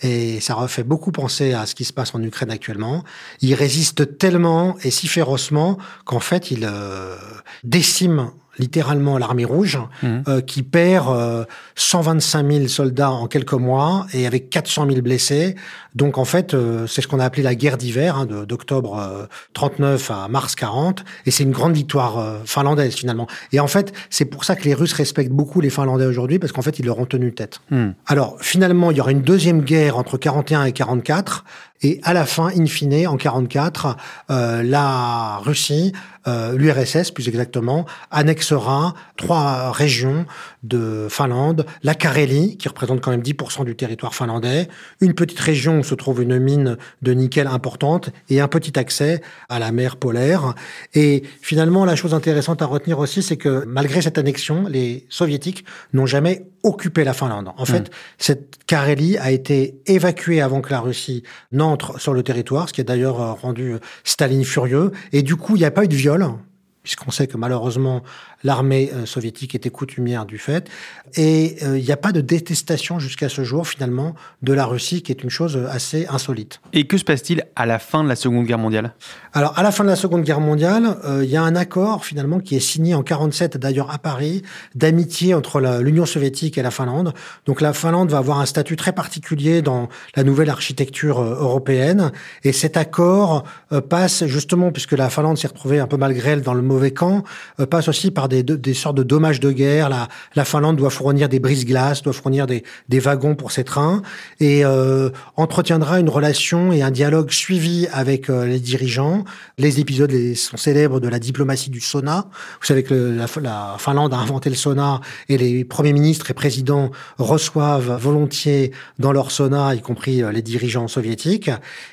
Et 0.00 0.40
ça 0.40 0.54
refait 0.54 0.82
beaucoup 0.82 1.12
penser 1.12 1.52
à 1.52 1.66
ce 1.66 1.74
qui 1.74 1.84
se 1.84 1.92
passe 1.92 2.14
en 2.14 2.22
Ukraine 2.22 2.50
actuellement. 2.50 3.04
Ils 3.40 3.54
résistent 3.54 4.18
tellement 4.18 4.76
et 4.82 4.90
si 4.90 5.06
férocement 5.06 5.78
qu'en 6.04 6.20
fait, 6.20 6.50
ils 6.50 6.64
euh, 6.64 7.16
déciment 7.62 8.32
littéralement 8.58 9.18
l'armée 9.18 9.44
rouge, 9.44 9.78
mmh. 10.02 10.08
euh, 10.28 10.40
qui 10.40 10.62
perd 10.62 11.46
125 11.76 12.44
euh, 12.44 12.56
000 12.58 12.68
soldats 12.68 13.10
en 13.10 13.26
quelques 13.26 13.52
mois 13.52 14.06
et 14.12 14.26
avec 14.26 14.50
400 14.50 14.86
000 14.88 15.02
blessés. 15.02 15.54
Donc 15.94 16.18
en 16.18 16.24
fait, 16.24 16.54
euh, 16.54 16.86
c'est 16.86 17.00
ce 17.00 17.08
qu'on 17.08 17.20
a 17.20 17.24
appelé 17.24 17.42
la 17.42 17.54
guerre 17.54 17.76
d'hiver, 17.76 18.16
hein, 18.16 18.26
d'octobre 18.26 19.28
39 19.52 20.10
à 20.10 20.28
mars 20.28 20.54
40, 20.54 21.04
et 21.26 21.30
c'est 21.30 21.44
une 21.44 21.52
grande 21.52 21.74
victoire 21.74 22.42
finlandaise 22.44 22.94
finalement. 22.94 23.26
Et 23.52 23.60
en 23.60 23.66
fait, 23.66 23.92
c'est 24.10 24.24
pour 24.24 24.44
ça 24.44 24.56
que 24.56 24.64
les 24.64 24.74
Russes 24.74 24.92
respectent 24.92 25.32
beaucoup 25.32 25.60
les 25.60 25.70
Finlandais 25.70 26.06
aujourd'hui, 26.06 26.38
parce 26.38 26.52
qu'en 26.52 26.62
fait, 26.62 26.78
ils 26.78 26.86
leur 26.86 26.98
ont 26.98 27.06
tenu 27.06 27.32
tête. 27.32 27.60
Mmh. 27.70 27.90
Alors 28.06 28.36
finalement, 28.40 28.90
il 28.90 28.96
y 28.96 29.00
aura 29.00 29.12
une 29.12 29.22
deuxième 29.22 29.62
guerre 29.62 29.96
entre 29.96 30.16
41 30.16 30.64
et 30.64 30.72
44, 30.72 31.44
et 31.82 32.00
à 32.02 32.14
la 32.14 32.24
fin, 32.24 32.48
in 32.48 32.66
fine, 32.66 33.06
en 33.06 33.16
44, 33.16 33.96
la 34.28 35.38
Russie 35.38 35.92
euh, 36.26 36.56
l'URSS 36.56 37.10
plus 37.10 37.28
exactement, 37.28 37.84
annexera 38.10 38.94
trois 39.16 39.72
régions 39.72 40.26
de 40.62 41.06
Finlande, 41.10 41.66
la 41.82 41.94
Carélie, 41.94 42.56
qui 42.56 42.68
représente 42.68 43.00
quand 43.00 43.10
même 43.10 43.22
10% 43.22 43.64
du 43.64 43.76
territoire 43.76 44.14
finlandais, 44.14 44.68
une 45.00 45.14
petite 45.14 45.40
région 45.40 45.80
où 45.80 45.84
se 45.84 45.94
trouve 45.94 46.22
une 46.22 46.38
mine 46.38 46.76
de 47.02 47.12
nickel 47.12 47.46
importante 47.46 48.10
et 48.30 48.40
un 48.40 48.48
petit 48.48 48.78
accès 48.78 49.20
à 49.48 49.58
la 49.58 49.72
mer 49.72 49.96
polaire. 49.96 50.54
Et 50.94 51.22
finalement, 51.42 51.84
la 51.84 51.96
chose 51.96 52.14
intéressante 52.14 52.62
à 52.62 52.66
retenir 52.66 52.98
aussi, 52.98 53.22
c'est 53.22 53.36
que 53.36 53.64
malgré 53.66 54.00
cette 54.00 54.18
annexion, 54.18 54.66
les 54.68 55.06
soviétiques 55.08 55.64
n'ont 55.92 56.06
jamais 56.06 56.46
occupé 56.62 57.04
la 57.04 57.12
Finlande. 57.12 57.50
En 57.58 57.66
fait, 57.66 57.80
mmh. 57.80 57.92
cette 58.16 58.64
Carélie 58.66 59.18
a 59.18 59.30
été 59.30 59.82
évacuée 59.86 60.40
avant 60.40 60.62
que 60.62 60.70
la 60.70 60.80
Russie 60.80 61.22
n'entre 61.52 62.00
sur 62.00 62.14
le 62.14 62.22
territoire, 62.22 62.70
ce 62.70 62.72
qui 62.72 62.80
a 62.80 62.84
d'ailleurs 62.84 63.38
rendu 63.42 63.74
Staline 64.02 64.44
furieux. 64.44 64.92
Et 65.12 65.22
du 65.22 65.36
coup, 65.36 65.56
il 65.56 65.58
n'y 65.58 65.66
a 65.66 65.70
pas 65.70 65.84
eu 65.84 65.88
de 65.88 65.94
viol 65.94 66.13
voilà 66.16 66.38
puisqu'on 66.84 67.10
sait 67.10 67.26
que 67.26 67.36
malheureusement 67.36 68.02
l'armée 68.44 68.90
euh, 68.92 69.06
soviétique 69.06 69.54
était 69.54 69.70
coutumière 69.70 70.26
du 70.26 70.38
fait. 70.38 70.68
Et 71.16 71.56
euh, 71.62 71.78
il 71.78 71.84
n'y 71.84 71.90
a 71.90 71.96
pas 71.96 72.12
de 72.12 72.20
détestation 72.20 72.98
jusqu'à 72.98 73.28
ce 73.28 73.42
jour, 73.42 73.66
finalement, 73.66 74.14
de 74.42 74.52
la 74.52 74.66
Russie, 74.66 75.02
qui 75.02 75.10
est 75.10 75.22
une 75.22 75.30
chose 75.30 75.58
assez 75.70 76.06
insolite. 76.08 76.60
Et 76.72 76.86
que 76.86 76.98
se 76.98 77.04
passe-t-il 77.04 77.44
à 77.56 77.66
la 77.66 77.78
fin 77.78 78.04
de 78.04 78.08
la 78.08 78.16
Seconde 78.16 78.46
Guerre 78.46 78.58
mondiale? 78.58 78.94
Alors, 79.32 79.58
à 79.58 79.62
la 79.62 79.72
fin 79.72 79.82
de 79.82 79.88
la 79.88 79.96
Seconde 79.96 80.22
Guerre 80.22 80.40
mondiale, 80.40 80.98
euh, 81.04 81.24
il 81.24 81.30
y 81.30 81.36
a 81.36 81.42
un 81.42 81.56
accord, 81.56 82.04
finalement, 82.04 82.38
qui 82.38 82.54
est 82.54 82.60
signé 82.60 82.94
en 82.94 83.02
47, 83.02 83.56
d'ailleurs 83.56 83.90
à 83.90 83.98
Paris, 83.98 84.42
d'amitié 84.74 85.34
entre 85.34 85.60
l'Union 85.80 86.04
soviétique 86.04 86.58
et 86.58 86.62
la 86.62 86.70
Finlande. 86.70 87.14
Donc, 87.46 87.62
la 87.62 87.72
Finlande 87.72 88.10
va 88.10 88.18
avoir 88.18 88.40
un 88.40 88.46
statut 88.46 88.76
très 88.76 88.92
particulier 88.92 89.62
dans 89.62 89.88
la 90.16 90.22
nouvelle 90.22 90.50
architecture 90.50 91.22
européenne. 91.22 92.12
Et 92.42 92.52
cet 92.52 92.76
accord 92.76 93.44
passe, 93.88 94.26
justement, 94.26 94.70
puisque 94.70 94.92
la 94.92 95.08
Finlande 95.08 95.38
s'est 95.38 95.48
retrouvée 95.48 95.78
un 95.78 95.86
peu 95.86 95.96
malgré 95.96 96.32
elle 96.32 96.42
dans 96.42 96.54
le 96.54 96.62
mauvais 96.74 96.92
camp, 96.92 97.24
passe 97.70 97.88
aussi 97.88 98.10
par 98.10 98.28
des 98.28 98.42
des, 98.42 98.74
sortes 98.74 98.96
de 98.96 99.02
dommages 99.02 99.40
de 99.40 99.50
guerre. 99.50 99.88
La, 99.88 100.08
la 100.34 100.44
Finlande 100.44 100.76
doit 100.76 100.90
fournir 100.90 101.28
des 101.28 101.40
brise-glaces, 101.40 102.02
doit 102.02 102.12
fournir 102.12 102.46
des, 102.46 102.64
des, 102.88 102.98
wagons 102.98 103.34
pour 103.34 103.52
ses 103.52 103.64
trains 103.64 104.02
et 104.40 104.64
euh, 104.64 105.10
entretiendra 105.36 106.00
une 106.00 106.08
relation 106.08 106.72
et 106.72 106.82
un 106.82 106.90
dialogue 106.90 107.30
suivi 107.30 107.86
avec 107.92 108.28
euh, 108.28 108.46
les 108.46 108.60
dirigeants. 108.60 109.24
Les 109.58 109.80
épisodes 109.80 110.12
sont 110.34 110.56
célèbres 110.56 111.00
de 111.00 111.08
la 111.08 111.18
diplomatie 111.18 111.70
du 111.70 111.80
sauna. 111.80 112.26
Vous 112.60 112.66
savez 112.66 112.82
que 112.82 112.94
la, 112.94 113.26
la, 113.40 113.76
Finlande 113.78 114.12
a 114.14 114.18
inventé 114.18 114.50
le 114.50 114.56
sauna 114.56 115.00
et 115.28 115.38
les 115.38 115.64
premiers 115.64 115.92
ministres 115.92 116.30
et 116.30 116.34
présidents 116.34 116.90
reçoivent 117.18 117.98
volontiers 118.00 118.72
dans 118.98 119.12
leur 119.12 119.30
sauna, 119.30 119.74
y 119.74 119.80
compris 119.80 120.22
euh, 120.22 120.32
les 120.32 120.42
dirigeants 120.42 120.88
soviétiques. 120.88 121.50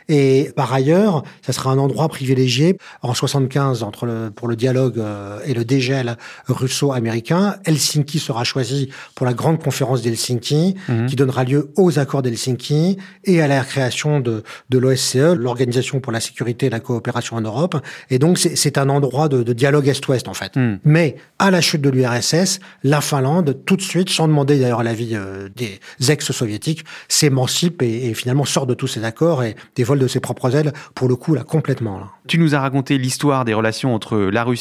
Et 0.10 0.52
par 0.56 0.74
ailleurs, 0.74 1.24
ça 1.42 1.54
sera 1.54 1.72
un 1.72 1.78
endroit 1.78 2.10
privilégié 2.10 2.78
en 3.02 3.14
75 3.14 3.84
entre 3.84 4.06
le, 4.06 4.32
pour 4.32 4.48
le 4.48 4.56
dialogue 4.56 4.71
dialogue 4.72 5.00
euh, 5.00 5.40
et 5.46 5.54
le 5.54 5.66
dégel 5.66 6.18
russo-américain, 6.48 7.56
Helsinki 7.66 8.20
sera 8.20 8.44
choisi 8.44 8.90
pour 9.16 9.26
la 9.26 9.34
grande 9.34 9.62
conférence 9.62 10.02
d'Helsinki, 10.02 10.76
Mhm. 10.88 11.08
qui 11.08 11.16
donnera 11.16 11.44
lieu 11.44 11.72
aux 11.76 12.00
accords 12.00 12.22
d'Helsinki 12.22 12.98
et 13.26 13.42
à 13.42 13.48
la 13.48 13.64
création 13.64 14.20
de, 14.20 14.44
de 14.70 14.78
l'OSCE, 14.78 15.36
l'Organisation 15.36 16.00
pour 16.00 16.12
la 16.12 16.20
sécurité 16.20 16.68
et 16.68 16.70
la 16.70 16.80
coopération 16.80 17.36
en 17.38 17.42
Europe. 17.42 17.76
Et 18.10 18.20
donc, 18.20 18.38
c'est 18.38 18.78
un 18.78 18.90
endroit 18.90 19.28
de, 19.28 19.44
de 19.44 19.54
dialogue 19.54 19.88
Est-Ouest, 19.88 20.28
en 20.28 20.34
fait. 20.34 20.56
Mhm. 20.56 20.80
Mais 20.86 21.16
à 21.40 21.52
la 21.52 21.62
chute 21.62 21.82
de 21.82 21.90
l'URSS, 21.90 22.60
la 22.84 23.02
Finlande, 23.02 23.58
tout 23.66 23.76
de 23.76 23.82
suite, 23.82 24.10
sans 24.10 24.28
demander 24.28 24.60
d'ailleurs 24.60 24.84
l'avis 24.84 25.16
euh, 25.16 25.50
des 25.56 25.80
ex-soviétiques, 26.12 26.86
s'émancipe 27.08 27.82
et, 27.82 28.08
et 28.10 28.14
finalement 28.14 28.46
sort 28.46 28.66
de 28.68 28.74
tous 28.74 28.88
ces 28.88 29.04
accords 29.04 29.44
et 29.44 29.56
dévole 29.76 30.00
de 30.00 30.08
ses 30.08 30.20
propres 30.20 30.56
ailes, 30.56 30.72
pour 30.96 31.08
le 31.10 31.16
coup, 31.16 31.34
là, 31.34 31.44
complètement. 31.44 32.00
Là. 32.00 32.08
Tu 32.28 32.38
nous 32.38 32.56
as 32.56 32.60
raconté 32.60 32.98
l'histoire 32.98 33.46
des 33.46 33.54
relations 33.54 33.94
entre 33.96 34.18
la 34.18 34.44
Russie 34.44 34.61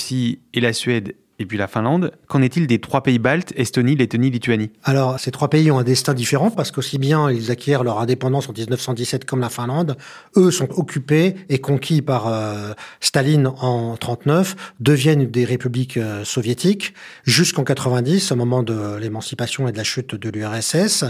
et 0.52 0.60
la 0.60 0.72
Suède 0.72 1.16
et 1.40 1.46
puis 1.46 1.58
la 1.58 1.66
Finlande. 1.66 2.12
Qu'en 2.28 2.42
est-il 2.42 2.68
des 2.68 2.78
trois 2.78 3.02
pays 3.02 3.18
baltes, 3.18 3.52
Estonie, 3.56 3.96
Lettonie, 3.96 4.30
Lituanie? 4.30 4.70
Alors, 4.84 5.18
ces 5.18 5.32
trois 5.32 5.50
pays 5.50 5.70
ont 5.72 5.78
un 5.80 5.82
destin 5.82 6.14
différent 6.14 6.50
parce 6.50 6.70
qu'aussi 6.70 6.98
bien 6.98 7.30
ils 7.30 7.50
acquièrent 7.50 7.82
leur 7.82 7.98
indépendance 7.98 8.48
en 8.48 8.52
1917 8.52 9.24
comme 9.24 9.40
la 9.40 9.48
Finlande, 9.48 9.96
eux 10.36 10.52
sont 10.52 10.68
occupés 10.76 11.34
et 11.48 11.58
conquis 11.58 12.02
par 12.02 12.28
euh, 12.28 12.72
Staline 13.00 13.48
en 13.48 13.96
39, 13.96 14.74
deviennent 14.78 15.26
des 15.26 15.44
républiques 15.44 15.96
euh, 15.96 16.24
soviétiques 16.24 16.94
jusqu'en 17.24 17.64
90, 17.64 18.30
au 18.30 18.36
moment 18.36 18.62
de 18.62 18.96
l'émancipation 19.00 19.66
et 19.66 19.72
de 19.72 19.76
la 19.76 19.84
chute 19.84 20.14
de 20.14 20.28
l'URSS. 20.28 21.06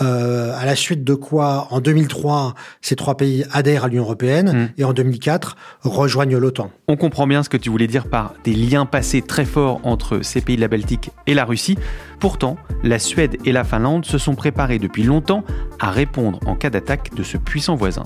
Euh, 0.00 0.56
à 0.56 0.64
la 0.64 0.76
suite 0.76 1.04
de 1.04 1.14
quoi, 1.14 1.66
en 1.70 1.80
2003, 1.80 2.54
ces 2.80 2.96
trois 2.96 3.16
pays 3.16 3.44
adhèrent 3.52 3.84
à 3.84 3.88
l'Union 3.88 4.04
européenne 4.04 4.52
Mm. 4.52 4.68
et 4.78 4.84
en 4.84 4.92
2004 4.92 5.56
rejoignent 5.82 6.38
l'OTAN. 6.38 6.70
On 6.88 6.96
comprend 6.96 7.26
bien 7.26 7.42
ce 7.42 7.48
que 7.48 7.56
tu 7.56 7.70
voulais 7.70 7.86
dire 7.86 8.06
par 8.06 8.34
des 8.44 8.52
liens 8.52 8.86
passés 8.86 9.22
très 9.22 9.44
forts 9.44 9.71
entre 9.84 10.20
ces 10.22 10.40
pays 10.40 10.56
de 10.56 10.60
la 10.60 10.68
Baltique 10.68 11.10
et 11.26 11.34
la 11.34 11.44
Russie. 11.44 11.78
Pourtant, 12.20 12.56
la 12.82 12.98
Suède 12.98 13.36
et 13.44 13.52
la 13.52 13.64
Finlande 13.64 14.04
se 14.04 14.18
sont 14.18 14.34
préparés 14.34 14.78
depuis 14.78 15.02
longtemps 15.02 15.44
à 15.80 15.90
répondre 15.90 16.38
en 16.46 16.54
cas 16.54 16.70
d'attaque 16.70 17.14
de 17.14 17.22
ce 17.22 17.36
puissant 17.36 17.74
voisin. 17.74 18.04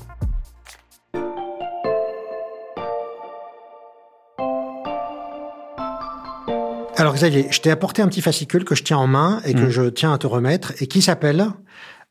Alors 6.99 7.15
Xavier, 7.15 7.47
je 7.51 7.61
t'ai 7.61 7.71
apporté 7.71 8.01
un 8.03 8.09
petit 8.09 8.23
fascicule 8.23 8.65
que 8.65 8.75
je 8.75 8.83
tiens 8.83 8.97
en 8.97 9.07
main 9.07 9.41
et 9.45 9.53
que 9.53 9.67
Mm. 9.67 9.71
je 9.71 9.83
tiens 9.91 10.13
à 10.15 10.19
te 10.19 10.27
remettre 10.27 10.73
et 10.81 10.87
qui 10.87 11.03
s'appelle 11.03 11.47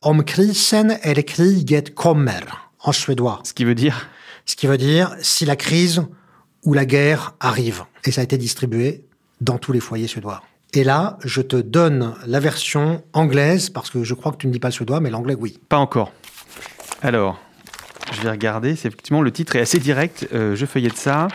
Om 0.01 0.24
krisen 0.24 1.00
eller 1.01 1.24
kriget 1.24 1.93
kommer 1.95 2.41
en 2.81 2.91
suédois. 2.91 3.39
Ce 3.43 3.53
qui 3.53 3.65
veut 3.65 3.74
dire? 3.74 4.07
Ce 4.45 4.55
qui 4.55 4.67
veut 4.67 4.77
dire 4.77 5.15
si 5.21 5.45
la 5.45 5.55
crise 5.55 6.03
ou 6.63 6.74
la 6.74 6.85
guerre 6.85 7.33
arrive. 7.39 7.83
Et 8.03 8.12
ça 8.12 8.21
a 8.21 8.24
été 8.24 8.38
distribué 8.38 9.05
dans 9.42 9.58
tous 9.58 9.72
les 9.72 9.80
foyers 9.80 10.08
suédois. 10.08 10.44
Et 10.74 10.84
là, 10.84 11.18
je 11.24 11.42
te 11.42 11.56
donne 11.56 12.15
la 12.25 12.39
version 12.39 13.04
anglaise 13.13 13.70
parce 13.70 13.89
que 13.89 14.04
je 14.04 14.13
crois 14.13 14.32
que 14.32 14.38
tu 14.38 14.48
ne 14.48 14.51
dis 14.51 14.60
pas 14.60 14.68
le 14.68 14.74
suédois, 14.74 15.00
mais 15.00 15.10
l'anglais 15.10 15.36
oui. 15.39 15.60
pas 15.70 15.77
encore. 15.77 16.12
Alors, 17.01 17.39
je 18.12 18.22
vais 18.22 18.32
regarder. 18.32 18.75
C'est 18.75 18.88
effectivement 18.88 19.22
le 19.22 19.32
titre 19.32 19.56
est 19.56 19.62
assez 19.62 19.80
direct. 19.80 20.27
Euh, 20.34 20.56
je 20.56 20.65
feuillette 20.65 20.98
ça. 20.98 21.27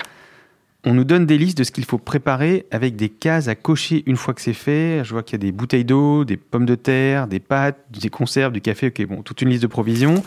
On 0.84 0.94
nous 0.94 1.04
donne 1.04 1.26
des 1.26 1.36
listes 1.36 1.58
de 1.58 1.64
ce 1.64 1.72
qu'il 1.72 1.84
faut 1.84 1.98
préparer 1.98 2.66
avec 2.70 2.96
des 2.96 3.10
cases 3.10 3.48
à 3.48 3.54
cocher 3.54 4.02
une 4.06 4.16
fois 4.16 4.32
que 4.32 4.40
c'est 4.40 4.54
fait. 4.54 5.02
Je 5.04 5.12
vois 5.12 5.22
qu'il 5.22 5.34
y 5.34 5.40
a 5.40 5.46
des 5.46 5.52
bouteilles 5.52 5.84
d'eau, 5.84 6.24
des 6.24 6.38
pommes 6.38 6.64
de 6.64 6.74
terre, 6.74 7.26
des 7.26 7.40
pâtes, 7.40 7.78
des 7.90 8.08
conserves, 8.08 8.52
du 8.52 8.62
café, 8.62 8.86
ok, 8.86 9.06
bon, 9.06 9.22
toute 9.22 9.42
une 9.42 9.50
liste 9.50 9.62
de 9.62 9.66
provisions. 9.68 10.22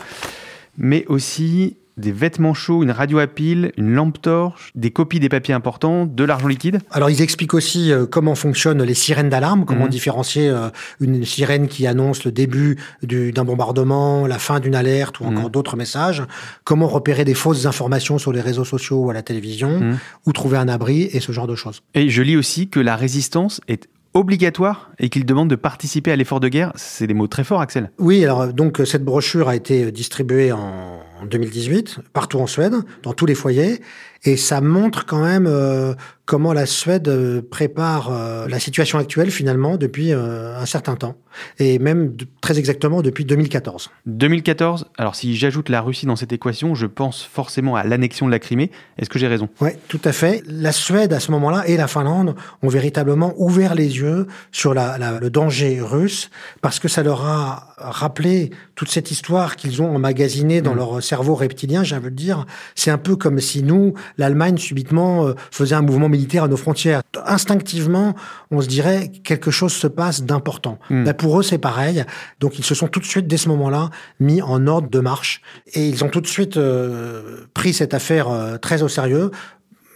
Mais 0.78 1.04
aussi 1.06 1.76
des 1.96 2.12
vêtements 2.12 2.54
chauds, 2.54 2.82
une 2.82 2.90
radio 2.90 3.18
à 3.18 3.26
pile, 3.26 3.72
une 3.76 3.92
lampe 3.94 4.20
torche, 4.20 4.70
des 4.74 4.90
copies 4.90 5.20
des 5.20 5.28
papiers 5.28 5.54
importants, 5.54 6.06
de 6.06 6.24
l'argent 6.24 6.48
liquide. 6.48 6.80
Alors 6.90 7.10
ils 7.10 7.22
expliquent 7.22 7.54
aussi 7.54 7.92
euh, 7.92 8.06
comment 8.06 8.34
fonctionnent 8.34 8.82
les 8.82 8.94
sirènes 8.94 9.28
d'alarme, 9.28 9.64
comment 9.64 9.84
Mhm. 9.84 9.90
différencier 9.90 10.48
euh, 10.48 10.70
une 11.00 11.24
sirène 11.24 11.68
qui 11.68 11.86
annonce 11.86 12.24
le 12.24 12.32
début 12.32 12.78
du- 13.02 13.32
d'un 13.32 13.44
bombardement, 13.44 14.26
la 14.26 14.38
fin 14.38 14.60
d'une 14.60 14.74
alerte 14.74 15.20
ou 15.20 15.24
encore 15.24 15.44
Mhm. 15.44 15.50
d'autres 15.50 15.76
messages, 15.76 16.22
comment 16.64 16.86
repérer 16.88 17.24
des 17.24 17.34
fausses 17.34 17.66
informations 17.66 18.18
sur 18.18 18.32
les 18.32 18.40
réseaux 18.40 18.64
sociaux 18.64 19.04
ou 19.04 19.10
à 19.10 19.14
la 19.14 19.22
télévision, 19.22 19.78
Mhm. 19.80 19.98
où 20.26 20.32
trouver 20.32 20.56
un 20.58 20.68
abri 20.68 21.02
et 21.12 21.20
ce 21.20 21.32
genre 21.32 21.46
de 21.46 21.54
choses. 21.54 21.82
Et 21.94 22.08
je 22.10 22.22
lis 22.22 22.36
aussi 22.36 22.68
que 22.68 22.80
la 22.80 22.96
résistance 22.96 23.60
est 23.68 23.88
obligatoire 24.14 24.90
et 24.98 25.08
qu'il 25.08 25.26
demande 25.26 25.50
de 25.50 25.56
participer 25.56 26.12
à 26.12 26.16
l'effort 26.16 26.40
de 26.40 26.48
guerre. 26.48 26.72
C'est 26.76 27.06
des 27.06 27.14
mots 27.14 27.26
très 27.26 27.42
forts, 27.44 27.60
Axel. 27.60 27.90
Oui, 27.98 28.24
alors 28.24 28.52
donc 28.52 28.80
cette 28.84 29.04
brochure 29.04 29.48
a 29.48 29.56
été 29.56 29.90
distribuée 29.92 30.52
en, 30.52 31.00
en 31.24 31.26
2018 31.26 32.00
partout 32.12 32.38
en 32.38 32.46
Suède, 32.46 32.74
dans 33.02 33.12
tous 33.12 33.26
les 33.26 33.34
foyers, 33.34 33.80
et 34.24 34.36
ça 34.36 34.60
montre 34.60 35.06
quand 35.06 35.22
même 35.22 35.46
euh, 35.46 35.94
comment 36.26 36.52
la 36.54 36.64
Suède 36.66 37.08
euh, 37.08 37.42
prépare 37.42 38.08
euh, 38.10 38.48
la 38.48 38.58
situation 38.58 38.98
actuelle 38.98 39.30
finalement 39.30 39.76
depuis 39.76 40.12
euh, 40.12 40.58
un 40.58 40.64
certain 40.66 40.96
temps, 40.96 41.16
et 41.58 41.78
même 41.78 42.16
de- 42.16 42.26
très 42.40 42.58
exactement 42.58 43.02
depuis 43.02 43.24
2014. 43.26 43.90
2014, 44.06 44.86
alors 44.96 45.14
si 45.14 45.36
j'ajoute 45.36 45.68
la 45.68 45.82
Russie 45.82 46.06
dans 46.06 46.16
cette 46.16 46.32
équation, 46.32 46.74
je 46.74 46.86
pense 46.86 47.22
forcément 47.22 47.76
à 47.76 47.84
l'annexion 47.84 48.24
de 48.26 48.30
la 48.30 48.38
Crimée. 48.38 48.70
Est-ce 48.98 49.10
que 49.10 49.18
j'ai 49.18 49.26
raison? 49.28 49.48
Oui, 49.60 49.70
tout 49.88 50.00
à 50.04 50.12
fait. 50.12 50.42
La 50.46 50.72
Suède, 50.72 51.12
à 51.12 51.20
ce 51.20 51.30
moment-là, 51.32 51.64
et 51.68 51.76
la 51.76 51.86
Finlande 51.88 52.34
ont 52.62 52.68
véritablement 52.68 53.34
ouvert 53.36 53.74
les 53.74 53.98
yeux 53.98 54.26
sur 54.50 54.72
la, 54.72 54.96
la- 54.96 55.20
le 55.20 55.28
danger 55.28 55.80
russe 55.82 56.30
parce 56.62 56.78
que 56.78 56.88
ça 56.88 57.02
leur 57.02 57.26
a 57.26 57.74
rappelé 57.76 58.50
toute 58.76 58.88
cette 58.90 59.10
histoire 59.10 59.56
qu'ils 59.56 59.82
ont 59.82 59.94
emmagasinée 59.94 60.62
dans 60.62 60.72
Mm. 60.74 60.78
leur 60.78 61.02
cerveau 61.02 61.34
reptilien, 61.34 61.84
j'ai 61.84 61.96
envie 61.96 62.04
de 62.06 62.16
dire. 62.16 62.46
C'est 62.74 62.90
un 62.90 62.98
peu 62.98 63.16
comme 63.16 63.40
si 63.40 63.62
nous, 63.62 63.92
l'Allemagne, 64.18 64.58
subitement, 64.58 65.26
euh, 65.26 65.34
faisait 65.50 65.74
un 65.74 65.82
mouvement 65.82 66.08
militaire 66.08 66.44
à 66.44 66.48
nos 66.48 66.56
frontières. 66.56 67.02
Instinctivement, 67.26 68.14
on 68.50 68.60
se 68.60 68.68
dirait 68.68 69.08
quelque 69.08 69.50
chose 69.50 69.72
se 69.72 69.86
passe 69.86 70.22
d'important. 70.22 70.78
Mm. 70.90 71.04
Là, 71.04 71.14
pour 71.14 71.38
eux, 71.38 71.42
c'est 71.42 71.58
pareil. 71.58 72.04
Donc, 72.40 72.58
ils 72.58 72.64
se 72.64 72.74
sont 72.74 72.88
tout 72.88 73.00
de 73.00 73.04
suite, 73.04 73.26
dès 73.26 73.36
ce 73.36 73.48
moment-là, 73.48 73.90
mis 74.20 74.42
en 74.42 74.66
ordre 74.66 74.88
de 74.88 75.00
marche. 75.00 75.42
Et 75.74 75.88
ils 75.88 76.04
ont 76.04 76.08
tout 76.08 76.20
de 76.20 76.26
suite 76.26 76.56
euh, 76.56 77.46
pris 77.54 77.72
cette 77.72 77.94
affaire 77.94 78.28
euh, 78.28 78.56
très 78.58 78.82
au 78.82 78.88
sérieux 78.88 79.30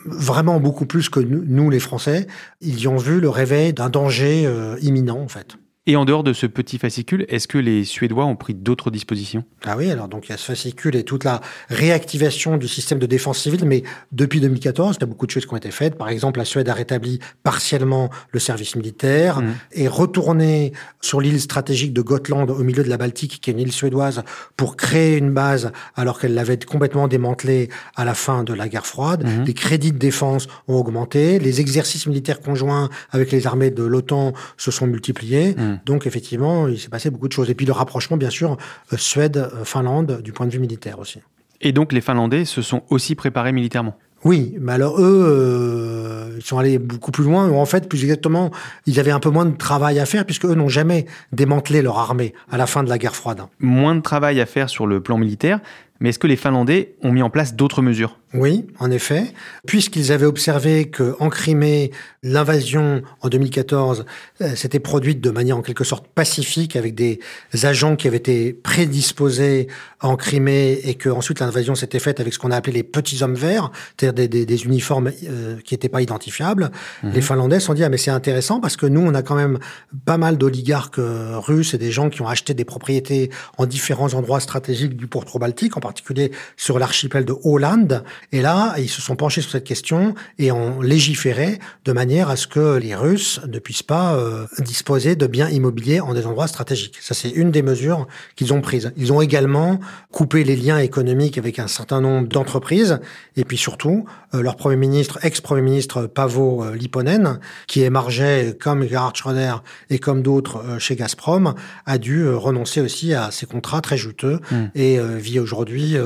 vraiment 0.07 0.61
beaucoup 0.61 0.87
plus 0.87 1.09
que 1.09 1.21
nous, 1.21 1.45
nous, 1.47 1.71
les 1.71 1.81
Français. 1.81 2.27
Ils 2.61 2.81
y 2.81 2.89
ont 2.89 2.97
vu 2.97 3.21
le 3.21 3.29
réveil 3.29 3.73
d'un 3.73 3.91
danger 3.91 4.45
euh, 4.47 4.77
imminent, 4.81 5.19
en 5.19 5.29
fait. 5.29 5.57
Et 5.91 5.97
en 5.97 6.05
dehors 6.05 6.23
de 6.23 6.35
ce 6.35 6.45
petit 6.45 6.77
fascicule, 6.77 7.25
est-ce 7.31 7.49
que 7.49 7.57
les 7.57 7.83
Suédois 7.83 8.27
ont 8.27 8.37
pris 8.37 8.53
d'autres 8.53 8.91
dispositions? 8.91 9.45
Ah 9.65 9.75
oui, 9.79 9.91
alors 9.91 10.07
donc 10.07 10.27
il 10.29 10.33
y 10.33 10.35
a 10.35 10.37
ce 10.37 10.45
fascicule 10.45 10.95
et 10.97 11.03
toute 11.03 11.25
la 11.25 11.41
réactivation 11.71 12.59
du 12.59 12.69
système 12.69 12.99
de 12.99 13.07
défense 13.07 13.39
civile, 13.39 13.65
mais 13.65 13.83
depuis 14.13 14.39
2014, 14.39 14.97
il 14.97 15.01
y 15.01 15.05
a 15.05 15.07
beaucoup 15.07 15.25
de 15.25 15.31
choses 15.31 15.47
qui 15.47 15.55
ont 15.55 15.57
été 15.57 15.71
faites. 15.71 15.95
Par 15.97 16.11
exemple, 16.11 16.41
la 16.41 16.45
Suède 16.45 16.69
a 16.69 16.75
rétabli 16.75 17.21
partiellement 17.43 18.11
le 18.33 18.39
service 18.39 18.77
militaire 18.77 19.41
Mhm. 19.41 19.55
et 19.73 19.89
retourné 19.89 20.75
sur 21.01 21.23
l'île 21.23 21.41
stratégique 21.41 21.95
de 21.95 22.03
Gotland 22.03 22.51
au 22.51 22.63
milieu 22.63 22.85
de 22.85 22.91
la 22.91 22.99
Baltique, 22.99 23.41
qui 23.41 23.49
est 23.49 23.55
une 23.55 23.61
île 23.61 23.73
suédoise, 23.73 24.23
pour 24.59 24.77
créer 24.77 25.17
une 25.17 25.33
base 25.33 25.73
alors 25.97 26.21
qu'elle 26.21 26.35
l'avait 26.35 26.59
complètement 26.59 27.09
démantelée 27.09 27.71
à 27.97 28.05
la 28.05 28.13
fin 28.13 28.45
de 28.45 28.53
la 28.53 28.69
guerre 28.69 28.85
froide. 28.85 29.27
Les 29.47 29.55
crédits 29.55 29.93
de 29.93 29.99
défense 29.99 30.49
ont 30.69 30.75
augmenté, 30.77 31.39
les 31.39 31.63
exercices 31.63 32.07
militaires 32.07 32.41
conjoints 32.41 32.91
avec 33.11 33.33
les 33.33 33.47
armées 33.47 33.71
de 33.71 33.85
l'OTAN 33.85 34.35
se 34.59 34.71
sont 34.71 34.87
multipliés. 34.87 35.55
Mhm. 35.57 35.78
Donc 35.85 36.07
effectivement, 36.07 36.69
il 36.69 36.79
s'est 36.79 36.89
passé 36.89 37.11
beaucoup 37.11 37.29
de 37.29 37.33
choses. 37.33 37.51
Et 37.51 37.55
puis 37.55 37.67
le 37.67 37.73
rapprochement, 37.73 38.17
bien 38.17 38.31
sûr, 38.31 38.57
euh, 38.93 38.97
Suède-Finlande 38.97 40.23
du 40.23 40.33
point 40.33 40.47
de 40.47 40.53
vue 40.53 40.59
militaire 40.59 40.99
aussi. 40.99 41.21
Et 41.61 41.73
donc 41.73 41.93
les 41.93 42.01
Finlandais 42.01 42.45
se 42.45 42.63
sont 42.63 42.83
aussi 42.91 43.15
préparés 43.15 43.53
militairement? 43.53 43.97
Oui, 44.25 44.57
mais 44.61 44.73
alors 44.73 45.01
eux, 45.01 45.25
euh, 45.27 46.37
ils 46.37 46.45
sont 46.45 46.59
allés 46.59 46.79
beaucoup 46.79 47.13
plus 47.13 47.25
loin. 47.25 47.49
Ou 47.49 47.57
en 47.57 47.67
fait, 47.67 47.89
plus 47.89 48.03
exactement, 48.03 48.51
ils 48.87 48.99
avaient 48.99 49.13
un 49.13 49.21
peu 49.21 49.31
moins 49.31 49.47
de 49.47 49.57
travail 49.57 49.99
à 49.99 50.07
faire 50.07 50.25
puisque 50.25 50.45
eux 50.45 50.55
n'ont 50.55 50.69
jamais 50.69 51.07
démantelé 51.33 51.83
leur 51.83 51.99
armée 51.99 52.35
à 52.51 52.57
la 52.57 52.67
fin 52.67 52.83
de 52.83 52.89
la 52.89 52.99
guerre 52.99 53.15
froide. 53.15 53.43
Moins 53.61 53.95
de 53.95 54.01
travail 54.01 54.41
à 54.41 54.47
faire 54.47 54.69
sur 54.69 54.87
le 54.87 55.01
plan 55.01 55.19
militaire, 55.19 55.61
mais 56.01 56.11
est-ce 56.11 56.19
que 56.19 56.29
les 56.29 56.37
Finlandais 56.37 56.95
ont 57.03 57.11
mis 57.11 57.23
en 57.23 57.31
place 57.31 57.55
d'autres 57.55 57.83
mesures? 57.83 58.19
Oui, 58.35 58.67
en 58.79 58.91
effet, 58.91 59.33
puisqu'ils 59.67 60.13
avaient 60.13 60.27
observé 60.27 60.91
que 60.91 61.17
en 61.19 61.29
Crimée, 61.29 61.91
l'invasion 62.23 63.03
en 63.23 63.29
2014 63.29 64.05
euh, 64.43 64.55
s'était 64.55 64.79
produite 64.79 65.21
de 65.21 65.31
manière 65.31 65.57
en 65.57 65.63
quelque 65.63 65.83
sorte 65.83 66.07
pacifique 66.07 66.77
avec 66.77 66.95
des 66.95 67.21
agents 67.63 67.97
qui 67.97 68.07
avaient 68.07 68.19
été 68.19 68.53
prédisposés 68.53 69.67
en 70.01 70.17
Crimée 70.17 70.79
et 70.85 70.95
que 70.95 71.09
ensuite 71.09 71.41
l'invasion 71.41 71.75
s'était 71.75 71.99
faite 71.99 72.21
avec 72.21 72.35
ce 72.35 72.39
qu'on 72.39 72.51
a 72.51 72.57
appelé 72.57 72.75
les 72.75 72.83
petits 72.83 73.23
hommes 73.23 73.35
verts, 73.35 73.73
c'est-à-dire 74.09 74.29
des, 74.29 74.29
des- 74.29 74.47
des 74.47 74.65
uniformes 74.65 75.11
euh, 75.29 75.57
qui 75.65 75.75
n'étaient 75.75 75.89
pas 75.89 76.03
identifiables. 76.03 76.71
Les 77.03 77.21
Finlandais 77.21 77.61
se 77.61 77.67
sont 77.67 77.75
dit 77.75 77.85
ah 77.85 77.89
mais 77.89 77.99
c'est 77.99 78.11
intéressant 78.11 78.61
parce 78.61 78.77
que 78.77 78.87
nous 78.87 79.01
on 79.01 79.15
a 79.15 79.23
quand 79.23 79.35
même 79.35 79.59
pas 80.05 80.17
mal 80.17 80.39
d'oligarques 80.39 80.99
euh, 80.99 81.39
russes 81.39 81.75
et 81.75 81.79
des 81.79 81.91
gens 81.91 82.09
qui 82.11 82.23
ont 82.23 82.29
acheté 82.29 82.55
des 82.55 82.65
propriétés 82.65 83.31
en 83.59 83.67
différents 83.67 84.15
endroits 84.15 84.41
stratégiques 84.41 84.97
du 84.97 85.07
pourtour 85.07 85.39
baltique 85.39 85.77
en 85.77 85.81
particulier 85.81 86.31
sur 86.57 86.79
l'archipel 86.79 87.25
de 87.25 87.35
Hollande. 87.45 88.05
Et 88.33 88.41
là, 88.43 88.75
ils 88.79 88.89
se 88.89 89.01
sont 89.03 89.17
penchés 89.17 89.41
sur 89.41 89.51
cette 89.51 89.65
question 89.65 90.15
et 90.39 90.51
ont 90.53 90.81
légiféré 90.81 91.59
de 91.85 91.93
manière 91.93 92.29
à 92.31 92.37
ce 92.37 92.47
que 92.47 92.77
les 92.77 92.95
Russes 92.95 93.41
ne 93.47 93.59
puissent 93.59 93.83
pas 93.83 94.15
euh, 94.15 94.47
disposer 94.61 95.17
de 95.17 95.27
biens 95.27 95.49
immobiliers 95.49 96.01
en 96.01 96.15
des 96.15 96.27
endroits 96.27 96.47
stratégiques. 96.49 96.99
Ça, 97.01 97.15
c'est 97.15 97.31
une 97.31 97.51
des 97.51 97.63
mesures 97.63 98.07
qu'ils 98.37 98.53
ont 98.53 98.61
prises. 98.61 98.93
Ils 98.97 99.13
ont 99.13 99.21
également 99.21 99.79
coupé 100.13 100.45
les 100.45 100.57
liens 100.57 100.79
économiques 100.79 101.39
avec 101.39 101.59
un 101.59 101.69
certain 101.69 102.01
nombre 102.01 102.29
d'entreprises. 102.29 102.99
Et 103.37 103.45
puis 103.45 103.57
surtout, 103.57 103.98
euh, 104.35 104.43
leur 104.43 104.57
premier 104.57 104.77
ministre, 104.77 105.19
ex-premier 105.23 105.63
ministre 105.63 106.07
Pavo 106.07 106.65
euh, 106.65 106.75
Liponen, 106.75 107.41
qui 107.67 107.83
émargeait 107.83 108.57
comme 108.61 108.87
Gerhard 108.87 109.17
Schröder 109.17 109.57
et 109.91 109.99
comme 109.99 110.23
d'autres 110.23 110.79
chez 110.79 110.97
Gazprom, 110.97 111.55
a 111.87 111.99
dû 111.99 112.29
renoncer 112.29 112.81
aussi 112.81 113.15
à 113.15 113.31
ses 113.31 113.47
contrats 113.47 113.81
très 113.81 113.97
juteux 113.97 114.41
hmm. 114.51 114.67
et 114.75 114.99
vit 115.17 115.39
aujourd'hui 115.39 115.97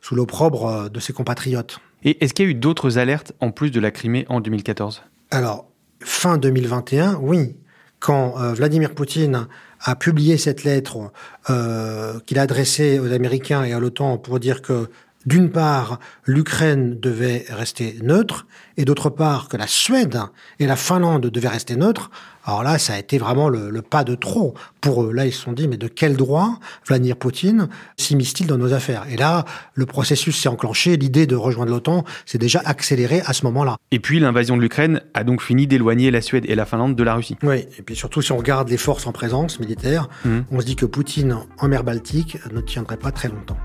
sous 0.00 0.14
l'opprobre 0.14 0.90
de 0.90 1.00
ses 1.00 1.12
compatriotes. 1.12 1.78
Et 2.04 2.22
est-ce 2.22 2.34
qu'il 2.34 2.44
y 2.44 2.48
a 2.48 2.50
eu 2.50 2.54
d'autres 2.54 2.98
alertes 2.98 3.32
en 3.40 3.50
plus 3.50 3.70
de 3.70 3.80
la 3.80 3.90
Crimée 3.90 4.26
en 4.28 4.40
2014 4.40 5.02
Alors, 5.30 5.68
fin 6.00 6.38
2021, 6.38 7.18
oui. 7.20 7.56
Quand 8.00 8.34
euh, 8.40 8.52
Vladimir 8.52 8.94
Poutine 8.94 9.46
a 9.80 9.94
publié 9.94 10.36
cette 10.36 10.64
lettre 10.64 11.12
euh, 11.50 12.18
qu'il 12.26 12.40
a 12.40 12.42
adressée 12.42 12.98
aux 12.98 13.12
Américains 13.12 13.62
et 13.62 13.72
à 13.72 13.78
l'OTAN 13.78 14.18
pour 14.18 14.40
dire 14.40 14.60
que 14.60 14.88
d'une 15.26 15.50
part, 15.50 15.98
l'Ukraine 16.26 16.98
devait 16.98 17.44
rester 17.48 17.96
neutre, 18.02 18.46
et 18.76 18.84
d'autre 18.84 19.10
part, 19.10 19.48
que 19.48 19.56
la 19.56 19.66
Suède 19.66 20.20
et 20.58 20.66
la 20.66 20.76
Finlande 20.76 21.26
devaient 21.26 21.48
rester 21.48 21.76
neutres. 21.76 22.10
Alors 22.44 22.64
là, 22.64 22.78
ça 22.78 22.94
a 22.94 22.98
été 22.98 23.18
vraiment 23.18 23.48
le, 23.48 23.82
pas 23.82 24.02
de 24.02 24.16
trop 24.16 24.54
pour 24.80 25.04
eux. 25.04 25.12
Là, 25.12 25.26
ils 25.26 25.32
se 25.32 25.42
sont 25.42 25.52
dit, 25.52 25.68
mais 25.68 25.76
de 25.76 25.86
quel 25.86 26.16
droit 26.16 26.58
Vladimir 26.86 27.16
Poutine 27.16 27.68
s'immisce-t-il 27.96 28.48
dans 28.48 28.58
nos 28.58 28.72
affaires? 28.72 29.04
Et 29.10 29.16
là, 29.16 29.44
le 29.74 29.86
processus 29.86 30.40
s'est 30.40 30.48
enclenché. 30.48 30.96
L'idée 30.96 31.26
de 31.26 31.36
rejoindre 31.36 31.70
l'OTAN 31.70 32.04
s'est 32.26 32.38
déjà 32.38 32.60
accélérée 32.64 33.22
à 33.26 33.32
ce 33.32 33.44
moment-là. 33.44 33.76
Et 33.92 34.00
puis, 34.00 34.18
l'invasion 34.18 34.56
de 34.56 34.62
l'Ukraine 34.62 35.02
a 35.14 35.22
donc 35.22 35.40
fini 35.40 35.68
d'éloigner 35.68 36.10
la 36.10 36.20
Suède 36.20 36.44
et 36.48 36.56
la 36.56 36.66
Finlande 36.66 36.96
de 36.96 37.02
la 37.04 37.14
Russie. 37.14 37.36
Oui, 37.44 37.66
et 37.78 37.82
puis 37.82 37.94
surtout, 37.94 38.22
si 38.22 38.32
on 38.32 38.38
regarde 38.38 38.68
les 38.68 38.76
forces 38.76 39.06
en 39.06 39.12
présence 39.12 39.60
militaire, 39.60 40.08
mmh. 40.24 40.38
on 40.50 40.60
se 40.60 40.66
dit 40.66 40.74
que 40.74 40.86
Poutine 40.86 41.36
en 41.58 41.68
mer 41.68 41.84
Baltique 41.84 42.38
ne 42.52 42.60
tiendrait 42.60 42.96
pas 42.96 43.12
très 43.12 43.28
longtemps. 43.28 43.58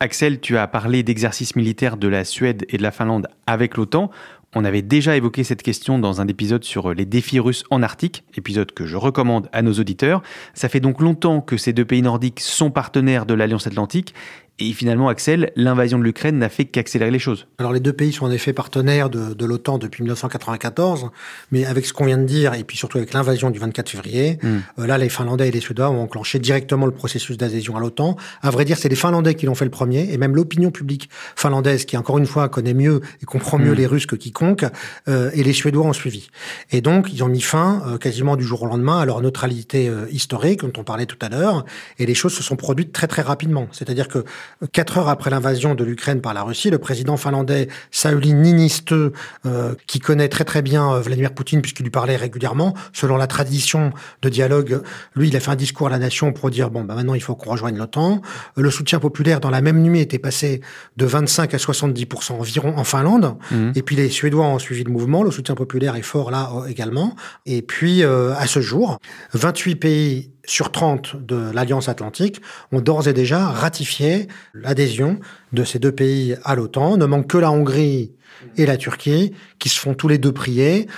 Axel, 0.00 0.38
tu 0.38 0.56
as 0.56 0.68
parlé 0.68 1.02
d'exercices 1.02 1.56
militaires 1.56 1.96
de 1.96 2.06
la 2.06 2.24
Suède 2.24 2.64
et 2.68 2.76
de 2.76 2.82
la 2.84 2.92
Finlande 2.92 3.26
avec 3.48 3.76
l'OTAN. 3.76 4.12
On 4.54 4.64
avait 4.64 4.80
déjà 4.80 5.16
évoqué 5.16 5.42
cette 5.42 5.62
question 5.62 5.98
dans 5.98 6.20
un 6.20 6.28
épisode 6.28 6.62
sur 6.62 6.94
les 6.94 7.04
défis 7.04 7.40
russes 7.40 7.64
en 7.70 7.82
Arctique, 7.82 8.22
épisode 8.36 8.70
que 8.70 8.86
je 8.86 8.96
recommande 8.96 9.48
à 9.52 9.60
nos 9.60 9.72
auditeurs. 9.72 10.22
Ça 10.54 10.68
fait 10.68 10.78
donc 10.78 11.00
longtemps 11.00 11.40
que 11.40 11.56
ces 11.56 11.72
deux 11.72 11.84
pays 11.84 12.00
nordiques 12.00 12.38
sont 12.38 12.70
partenaires 12.70 13.26
de 13.26 13.34
l'Alliance 13.34 13.66
Atlantique 13.66 14.14
et 14.60 14.72
finalement, 14.72 15.08
Axel, 15.08 15.52
l'invasion 15.54 15.98
de 15.98 16.04
l'Ukraine 16.04 16.38
n'a 16.38 16.48
fait 16.48 16.64
qu'accélérer 16.64 17.12
les 17.12 17.20
choses. 17.20 17.46
Alors 17.58 17.72
les 17.72 17.80
deux 17.80 17.92
pays 17.92 18.12
sont 18.12 18.26
en 18.26 18.30
effet 18.30 18.52
partenaires 18.52 19.08
de, 19.08 19.32
de 19.32 19.46
l'OTAN 19.46 19.78
depuis 19.78 20.02
1994, 20.02 21.10
mais 21.52 21.64
avec 21.64 21.86
ce 21.86 21.92
qu'on 21.92 22.06
vient 22.06 22.18
de 22.18 22.24
dire, 22.24 22.54
et 22.54 22.64
puis 22.64 22.76
surtout 22.76 22.98
avec 22.98 23.12
l'invasion 23.12 23.50
du 23.50 23.60
24 23.60 23.88
février, 23.88 24.38
hmm. 24.42 24.58
euh, 24.80 24.86
là 24.86 24.98
les 24.98 25.08
Finlandais 25.08 25.48
et 25.48 25.50
les 25.52 25.60
Suédois 25.60 25.90
ont 25.90 26.02
enclenché 26.02 26.40
directement 26.40 26.86
le 26.86 26.92
processus 26.92 27.36
d'adhésion 27.36 27.76
à 27.76 27.80
l'OTAN. 27.80 28.16
À 28.42 28.50
vrai 28.50 28.64
dire, 28.64 28.76
c'est 28.76 28.88
les 28.88 28.96
Finlandais 28.96 29.34
qui 29.34 29.46
l'ont 29.46 29.54
fait 29.54 29.64
le 29.64 29.70
premier, 29.70 30.12
et 30.12 30.18
même 30.18 30.34
l'opinion 30.34 30.72
publique 30.72 31.08
finlandaise, 31.36 31.84
qui 31.84 31.96
encore 31.96 32.18
une 32.18 32.26
fois 32.26 32.48
connaît 32.48 32.74
mieux 32.74 33.00
et 33.22 33.26
comprend 33.26 33.58
mieux 33.58 33.72
hmm. 33.72 33.76
les 33.76 33.86
Russes 33.86 34.06
que 34.06 34.16
quiconque, 34.16 34.64
euh, 35.06 35.30
et 35.34 35.44
les 35.44 35.52
Suédois 35.52 35.86
ont 35.86 35.92
suivi. 35.92 36.30
Et 36.72 36.80
donc 36.80 37.12
ils 37.12 37.22
ont 37.22 37.28
mis 37.28 37.42
fin 37.42 37.82
euh, 37.86 37.98
quasiment 37.98 38.34
du 38.34 38.44
jour 38.44 38.62
au 38.62 38.66
lendemain 38.66 38.98
à 38.98 39.04
leur 39.04 39.20
neutralité 39.20 39.88
euh, 39.88 40.06
historique, 40.10 40.62
dont 40.62 40.72
on 40.78 40.84
parlait 40.84 41.06
tout 41.06 41.18
à 41.20 41.28
l'heure, 41.28 41.64
et 41.98 42.06
les 42.06 42.14
choses 42.14 42.34
se 42.34 42.42
sont 42.42 42.56
produites 42.56 42.92
très 42.92 43.06
très 43.06 43.22
rapidement. 43.22 43.68
C'est-à-dire 43.70 44.08
que 44.08 44.24
Quatre 44.72 44.98
heures 44.98 45.08
après 45.08 45.30
l'invasion 45.30 45.74
de 45.74 45.84
l'Ukraine 45.84 46.20
par 46.20 46.34
la 46.34 46.42
Russie, 46.42 46.70
le 46.70 46.78
président 46.78 47.16
finlandais 47.16 47.68
Sauli 47.90 48.34
Niinistö, 48.34 49.12
euh, 49.46 49.74
qui 49.86 50.00
connaît 50.00 50.28
très 50.28 50.44
très 50.44 50.62
bien 50.62 50.92
euh, 50.92 51.00
Vladimir 51.00 51.32
Poutine 51.32 51.62
puisqu'il 51.62 51.84
lui 51.84 51.90
parlait 51.90 52.16
régulièrement, 52.16 52.74
selon 52.92 53.16
la 53.16 53.26
tradition 53.26 53.92
de 54.22 54.28
dialogue, 54.28 54.82
lui, 55.14 55.28
il 55.28 55.36
a 55.36 55.40
fait 55.40 55.50
un 55.50 55.56
discours 55.56 55.86
à 55.86 55.90
la 55.90 55.98
nation 55.98 56.32
pour 56.32 56.50
dire 56.50 56.70
bon, 56.70 56.82
bah 56.82 56.94
maintenant 56.94 57.14
il 57.14 57.22
faut 57.22 57.36
qu'on 57.36 57.50
rejoigne 57.50 57.76
l'OTAN. 57.76 58.20
Euh, 58.58 58.62
le 58.62 58.70
soutien 58.70 58.98
populaire 58.98 59.40
dans 59.40 59.50
la 59.50 59.60
même 59.60 59.80
nuit 59.80 60.00
était 60.00 60.18
passé 60.18 60.60
de 60.96 61.06
25 61.06 61.54
à 61.54 61.58
70 61.58 62.06
environ 62.30 62.76
en 62.76 62.84
Finlande. 62.84 63.36
Mmh. 63.50 63.72
Et 63.76 63.82
puis 63.82 63.96
les 63.96 64.08
Suédois 64.08 64.46
ont 64.46 64.58
suivi 64.58 64.82
le 64.82 64.90
mouvement. 64.90 65.22
Le 65.22 65.30
soutien 65.30 65.54
populaire 65.54 65.94
est 65.94 66.02
fort 66.02 66.30
là 66.30 66.50
également. 66.68 67.14
Et 67.46 67.62
puis 67.62 68.02
à 68.02 68.46
ce 68.46 68.60
jour, 68.60 68.98
28 69.34 69.76
pays 69.76 70.30
sur 70.48 70.72
30 70.72 71.16
de 71.16 71.50
l'Alliance 71.52 71.88
Atlantique 71.88 72.40
ont 72.72 72.80
d'ores 72.80 73.06
et 73.06 73.12
déjà 73.12 73.48
ratifié 73.48 74.28
l'adhésion 74.54 75.20
de 75.52 75.62
ces 75.64 75.78
deux 75.78 75.92
pays 75.92 76.36
à 76.44 76.54
l'OTAN. 76.54 76.96
Ne 76.96 77.06
manque 77.06 77.28
que 77.28 77.38
la 77.38 77.50
Hongrie 77.50 78.12
et 78.56 78.66
la 78.66 78.76
Turquie 78.76 79.32
qui 79.58 79.68
se 79.68 79.78
font 79.78 79.94
tous 79.94 80.08
les 80.08 80.18
deux 80.18 80.32
prier. 80.32 80.88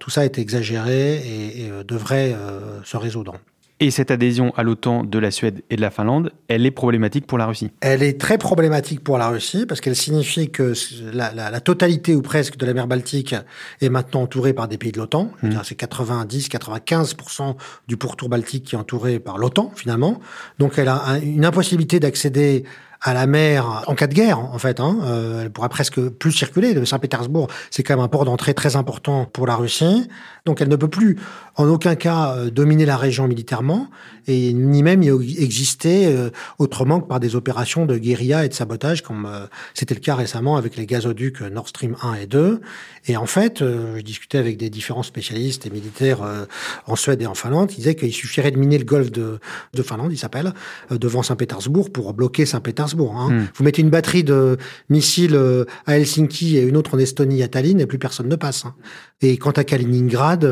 tout 0.00 0.10
ça 0.10 0.24
est 0.24 0.38
exagéré 0.38 1.16
et, 1.16 1.70
euh, 1.70 1.84
devrait 1.84 2.32
euh, 2.34 2.82
se 2.84 2.96
résoudre. 2.96 3.34
Et 3.80 3.90
cette 3.90 4.12
adhésion 4.12 4.52
à 4.56 4.62
l'OTAN 4.62 5.02
de 5.02 5.18
la 5.18 5.32
Suède 5.32 5.62
et 5.68 5.74
de 5.74 5.80
la 5.80 5.90
Finlande, 5.90 6.32
elle 6.46 6.64
est 6.64 6.70
problématique 6.70 7.26
pour 7.26 7.38
la 7.38 7.46
Russie 7.46 7.72
Elle 7.80 8.04
est 8.04 8.20
très 8.20 8.38
problématique 8.38 9.02
pour 9.02 9.18
la 9.18 9.28
Russie 9.28 9.66
parce 9.66 9.80
qu'elle 9.80 9.96
signifie 9.96 10.50
que 10.50 10.74
la, 11.12 11.60
totalité 11.60 12.14
ou 12.14 12.22
presque 12.22 12.56
de 12.56 12.66
la 12.66 12.72
mer 12.72 12.86
Baltique 12.86 13.34
est 13.80 13.88
maintenant 13.88 14.22
entourée 14.22 14.52
par 14.52 14.68
des 14.68 14.78
pays 14.78 14.92
de 14.92 14.98
l'OTAN. 14.98 15.32
Mmh. 15.42 15.50
C'est 15.64 15.78
90-95% 15.78 17.56
du 17.88 17.96
pourtour 17.96 18.28
baltique 18.28 18.64
qui 18.64 18.74
est 18.76 18.78
entouré 18.78 19.18
par 19.18 19.38
l'OTAN 19.38 19.72
finalement. 19.74 20.20
Donc 20.60 20.78
elle 20.78 20.88
a 20.88 21.18
une 21.20 21.44
impossibilité 21.44 21.98
d'accéder 21.98 22.64
à 23.04 23.12
la 23.12 23.26
mer 23.26 23.84
en 23.86 23.94
cas 23.94 24.06
de 24.06 24.14
guerre, 24.14 24.38
en 24.38 24.58
fait. 24.58 24.80
Hein. 24.80 24.98
Euh, 25.04 25.42
elle 25.42 25.50
pourra 25.50 25.68
presque 25.68 26.00
plus 26.08 26.32
circuler. 26.32 26.72
De 26.72 26.84
Saint-Pétersbourg, 26.84 27.48
c'est 27.70 27.82
quand 27.82 27.94
même 27.94 28.04
un 28.04 28.08
port 28.08 28.24
d'entrée 28.24 28.54
très 28.54 28.76
important 28.76 29.26
pour 29.26 29.46
la 29.46 29.56
Russie. 29.56 30.08
Donc 30.46 30.60
elle 30.60 30.68
ne 30.68 30.76
peut 30.76 30.88
plus 30.88 31.16
en 31.56 31.66
aucun 31.68 31.94
cas 31.94 32.36
euh, 32.36 32.50
dominer 32.50 32.84
la 32.84 32.98
région 32.98 33.26
militairement 33.26 33.88
et 34.26 34.52
ni 34.52 34.82
même 34.82 35.02
y 35.02 35.42
exister 35.42 36.06
euh, 36.06 36.28
autrement 36.58 37.00
que 37.00 37.06
par 37.06 37.18
des 37.18 37.34
opérations 37.34 37.86
de 37.86 37.96
guérilla 37.96 38.44
et 38.44 38.50
de 38.50 38.54
sabotage 38.54 39.02
comme 39.02 39.24
euh, 39.24 39.46
c'était 39.72 39.94
le 39.94 40.00
cas 40.00 40.14
récemment 40.14 40.56
avec 40.56 40.76
les 40.76 40.84
gazoducs 40.84 41.40
Nord 41.40 41.68
Stream 41.68 41.96
1 42.02 42.14
et 42.14 42.26
2. 42.26 42.60
Et 43.06 43.16
en 43.16 43.26
fait, 43.26 43.60
je 43.60 44.00
discutais 44.00 44.38
avec 44.38 44.56
des 44.56 44.70
différents 44.70 45.02
spécialistes 45.02 45.66
et 45.66 45.70
militaires 45.70 46.20
en 46.86 46.96
Suède 46.96 47.20
et 47.20 47.26
en 47.26 47.34
Finlande, 47.34 47.70
ils 47.72 47.76
disaient 47.76 47.94
qu'il 47.94 48.14
suffirait 48.14 48.50
de 48.50 48.58
miner 48.58 48.78
le 48.78 48.84
golfe 48.86 49.12
de, 49.12 49.40
de 49.74 49.82
Finlande, 49.82 50.10
il 50.10 50.16
s'appelle, 50.16 50.54
devant 50.90 51.22
Saint-Pétersbourg 51.22 51.92
pour 51.92 52.14
bloquer 52.14 52.46
Saint-Pétersbourg. 52.46 52.93
Hein. 53.02 53.30
Hmm. 53.30 53.46
Vous 53.54 53.64
mettez 53.64 53.82
une 53.82 53.90
batterie 53.90 54.24
de 54.24 54.56
missiles 54.88 55.38
à 55.86 55.98
Helsinki 55.98 56.56
et 56.56 56.62
une 56.62 56.76
autre 56.76 56.94
en 56.94 56.98
Estonie 56.98 57.42
à 57.42 57.48
Tallinn 57.48 57.80
et 57.80 57.86
plus 57.86 57.98
personne 57.98 58.28
ne 58.28 58.36
passe. 58.36 58.64
Hein. 58.64 58.74
Et 59.20 59.36
quant 59.36 59.52
à 59.52 59.64
Kaliningrad, 59.64 60.48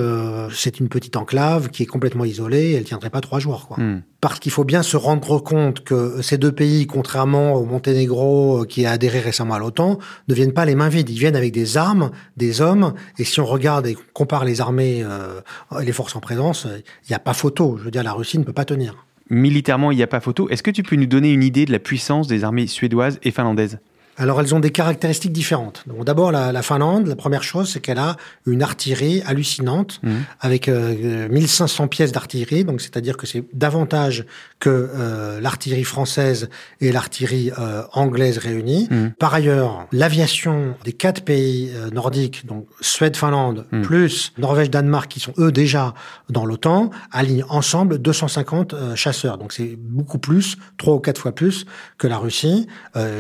c'est 0.55 0.81
une 0.81 0.89
petite 0.89 1.17
enclave 1.17 1.69
qui 1.69 1.83
est 1.83 1.87
complètement 1.87 2.25
isolée, 2.25 2.73
elle 2.73 2.85
tiendrait 2.85 3.11
pas 3.11 3.21
trois 3.21 3.39
jours. 3.39 3.69
Quoi. 3.69 3.79
Hmm. 3.79 4.03
Parce 4.23 4.39
qu'il 4.39 4.53
faut 4.53 4.63
bien 4.63 4.85
se 4.85 4.97
rendre 4.97 5.41
compte 5.41 5.83
que 5.83 6.23
ces 6.23 6.39
deux 6.39 6.53
pays, 6.53 6.87
contrairement 6.87 7.55
au 7.55 7.65
Monténégro 7.65 8.63
euh, 8.63 8.65
qui 8.65 8.87
a 8.87 8.93
adhéré 8.93 9.19
récemment 9.19 9.55
à 9.55 9.59
l'OTAN, 9.59 9.99
ne 10.29 10.35
viennent 10.35 10.53
pas 10.53 10.65
les 10.65 10.77
mains 10.77 10.89
vides. 10.89 11.11
Ils 11.11 11.19
viennent 11.19 11.35
avec 11.35 11.53
des 11.53 11.77
armes, 11.77 12.13
des 12.37 12.61
hommes. 12.61 12.95
Et 13.19 13.25
si 13.25 13.41
on 13.41 13.47
regarde 13.47 13.87
et 13.89 13.97
compare 14.13 14.45
les 14.45 14.61
armées 14.61 15.03
euh, 15.05 15.41
et 15.81 15.85
les 15.85 15.93
forces 15.93 16.15
en 16.15 16.21
présence, 16.21 16.69
il 16.69 17.11
n'y 17.11 17.17
a 17.17 17.19
pas 17.19 17.35
photo. 17.35 17.77
Je 17.79 17.83
veux 17.83 17.91
dire, 17.91 18.05
la 18.05 18.13
Russie 18.13 18.39
ne 18.39 18.45
peut 18.45 18.53
pas 18.53 18.65
tenir. 18.65 18.95
Militairement, 19.33 19.91
il 19.91 19.97
n'y 19.97 20.03
a 20.03 20.07
pas 20.07 20.21
photo. 20.21 20.51
Est-ce 20.51 20.63
que 20.63 20.71
tu 20.71 20.83
peux 20.83 20.95
nous 20.95 21.07
donner 21.07 21.33
une 21.33 21.43
idée 21.43 21.65
de 21.65 21.73
la 21.73 21.79
puissance 21.79 22.27
des 22.27 22.45
armées 22.45 22.67
suédoises 22.67 23.19
et 23.23 23.31
finlandaises? 23.31 23.79
Alors 24.17 24.41
elles 24.41 24.55
ont 24.55 24.61
des 24.61 24.71
caractéristiques 24.71 25.33
différentes. 25.33 25.85
Donc 25.87 26.05
d'abord 26.05 26.33
la, 26.33 26.53
la, 26.53 26.63
Finlande, 26.63 27.07
la 27.07 27.17
première 27.17 27.43
chose 27.43 27.71
c'est 27.71 27.81
qu'elle 27.81 27.99
a 27.99 28.17
une 28.47 28.63
artillerie 28.63 29.23
hallucinante 29.27 30.01
mmh. 30.03 30.11
avec 30.41 30.69
euh, 30.69 31.29
1500 31.29 31.89
pièces 31.89 32.13
d'artillerie. 32.13 32.65
Donc 32.65 32.81
c'est-à-dire 32.81 33.17
que 33.17 33.27
c'est 33.27 33.45
davantage 33.53 34.27
que 34.63 34.71
euh, 34.95 35.41
l'artillerie 35.41 35.85
française 35.85 36.49
et 36.81 36.93
l'artillerie 36.93 37.51
euh, 37.59 37.83
anglaise 37.93 38.39
réunies. 38.39 38.87
Mmh. 38.91 39.09
Par 39.19 39.35
ailleurs, 39.35 39.89
l'aviation 39.91 40.75
des 40.85 40.93
quatre 40.93 41.25
pays 41.25 41.73
euh, 41.75 41.91
nordiques, 41.91 42.47
donc 42.47 42.67
Suède, 42.81 43.17
Finlande, 43.17 43.67
mmh. 43.73 43.83
plus 43.83 44.33
Norvège, 44.39 44.71
Danemark, 44.71 45.11
qui 45.11 45.19
sont 45.21 45.33
eux 45.39 45.51
déjà 45.51 45.95
dans 46.29 46.47
l'OTAN, 46.47 46.91
alignent 47.11 47.45
ensemble 47.49 47.99
250 47.99 48.95
chasseurs. 48.95 49.39
Donc 49.39 49.53
c'est 49.53 49.77
beaucoup 49.77 50.19
plus, 50.19 50.57
trois 50.79 50.95
ou 50.95 51.01
quatre 51.01 51.21
fois 51.21 51.35
plus 51.35 51.67
que 51.99 52.07
la 52.07 52.19
Russie. 52.19 52.69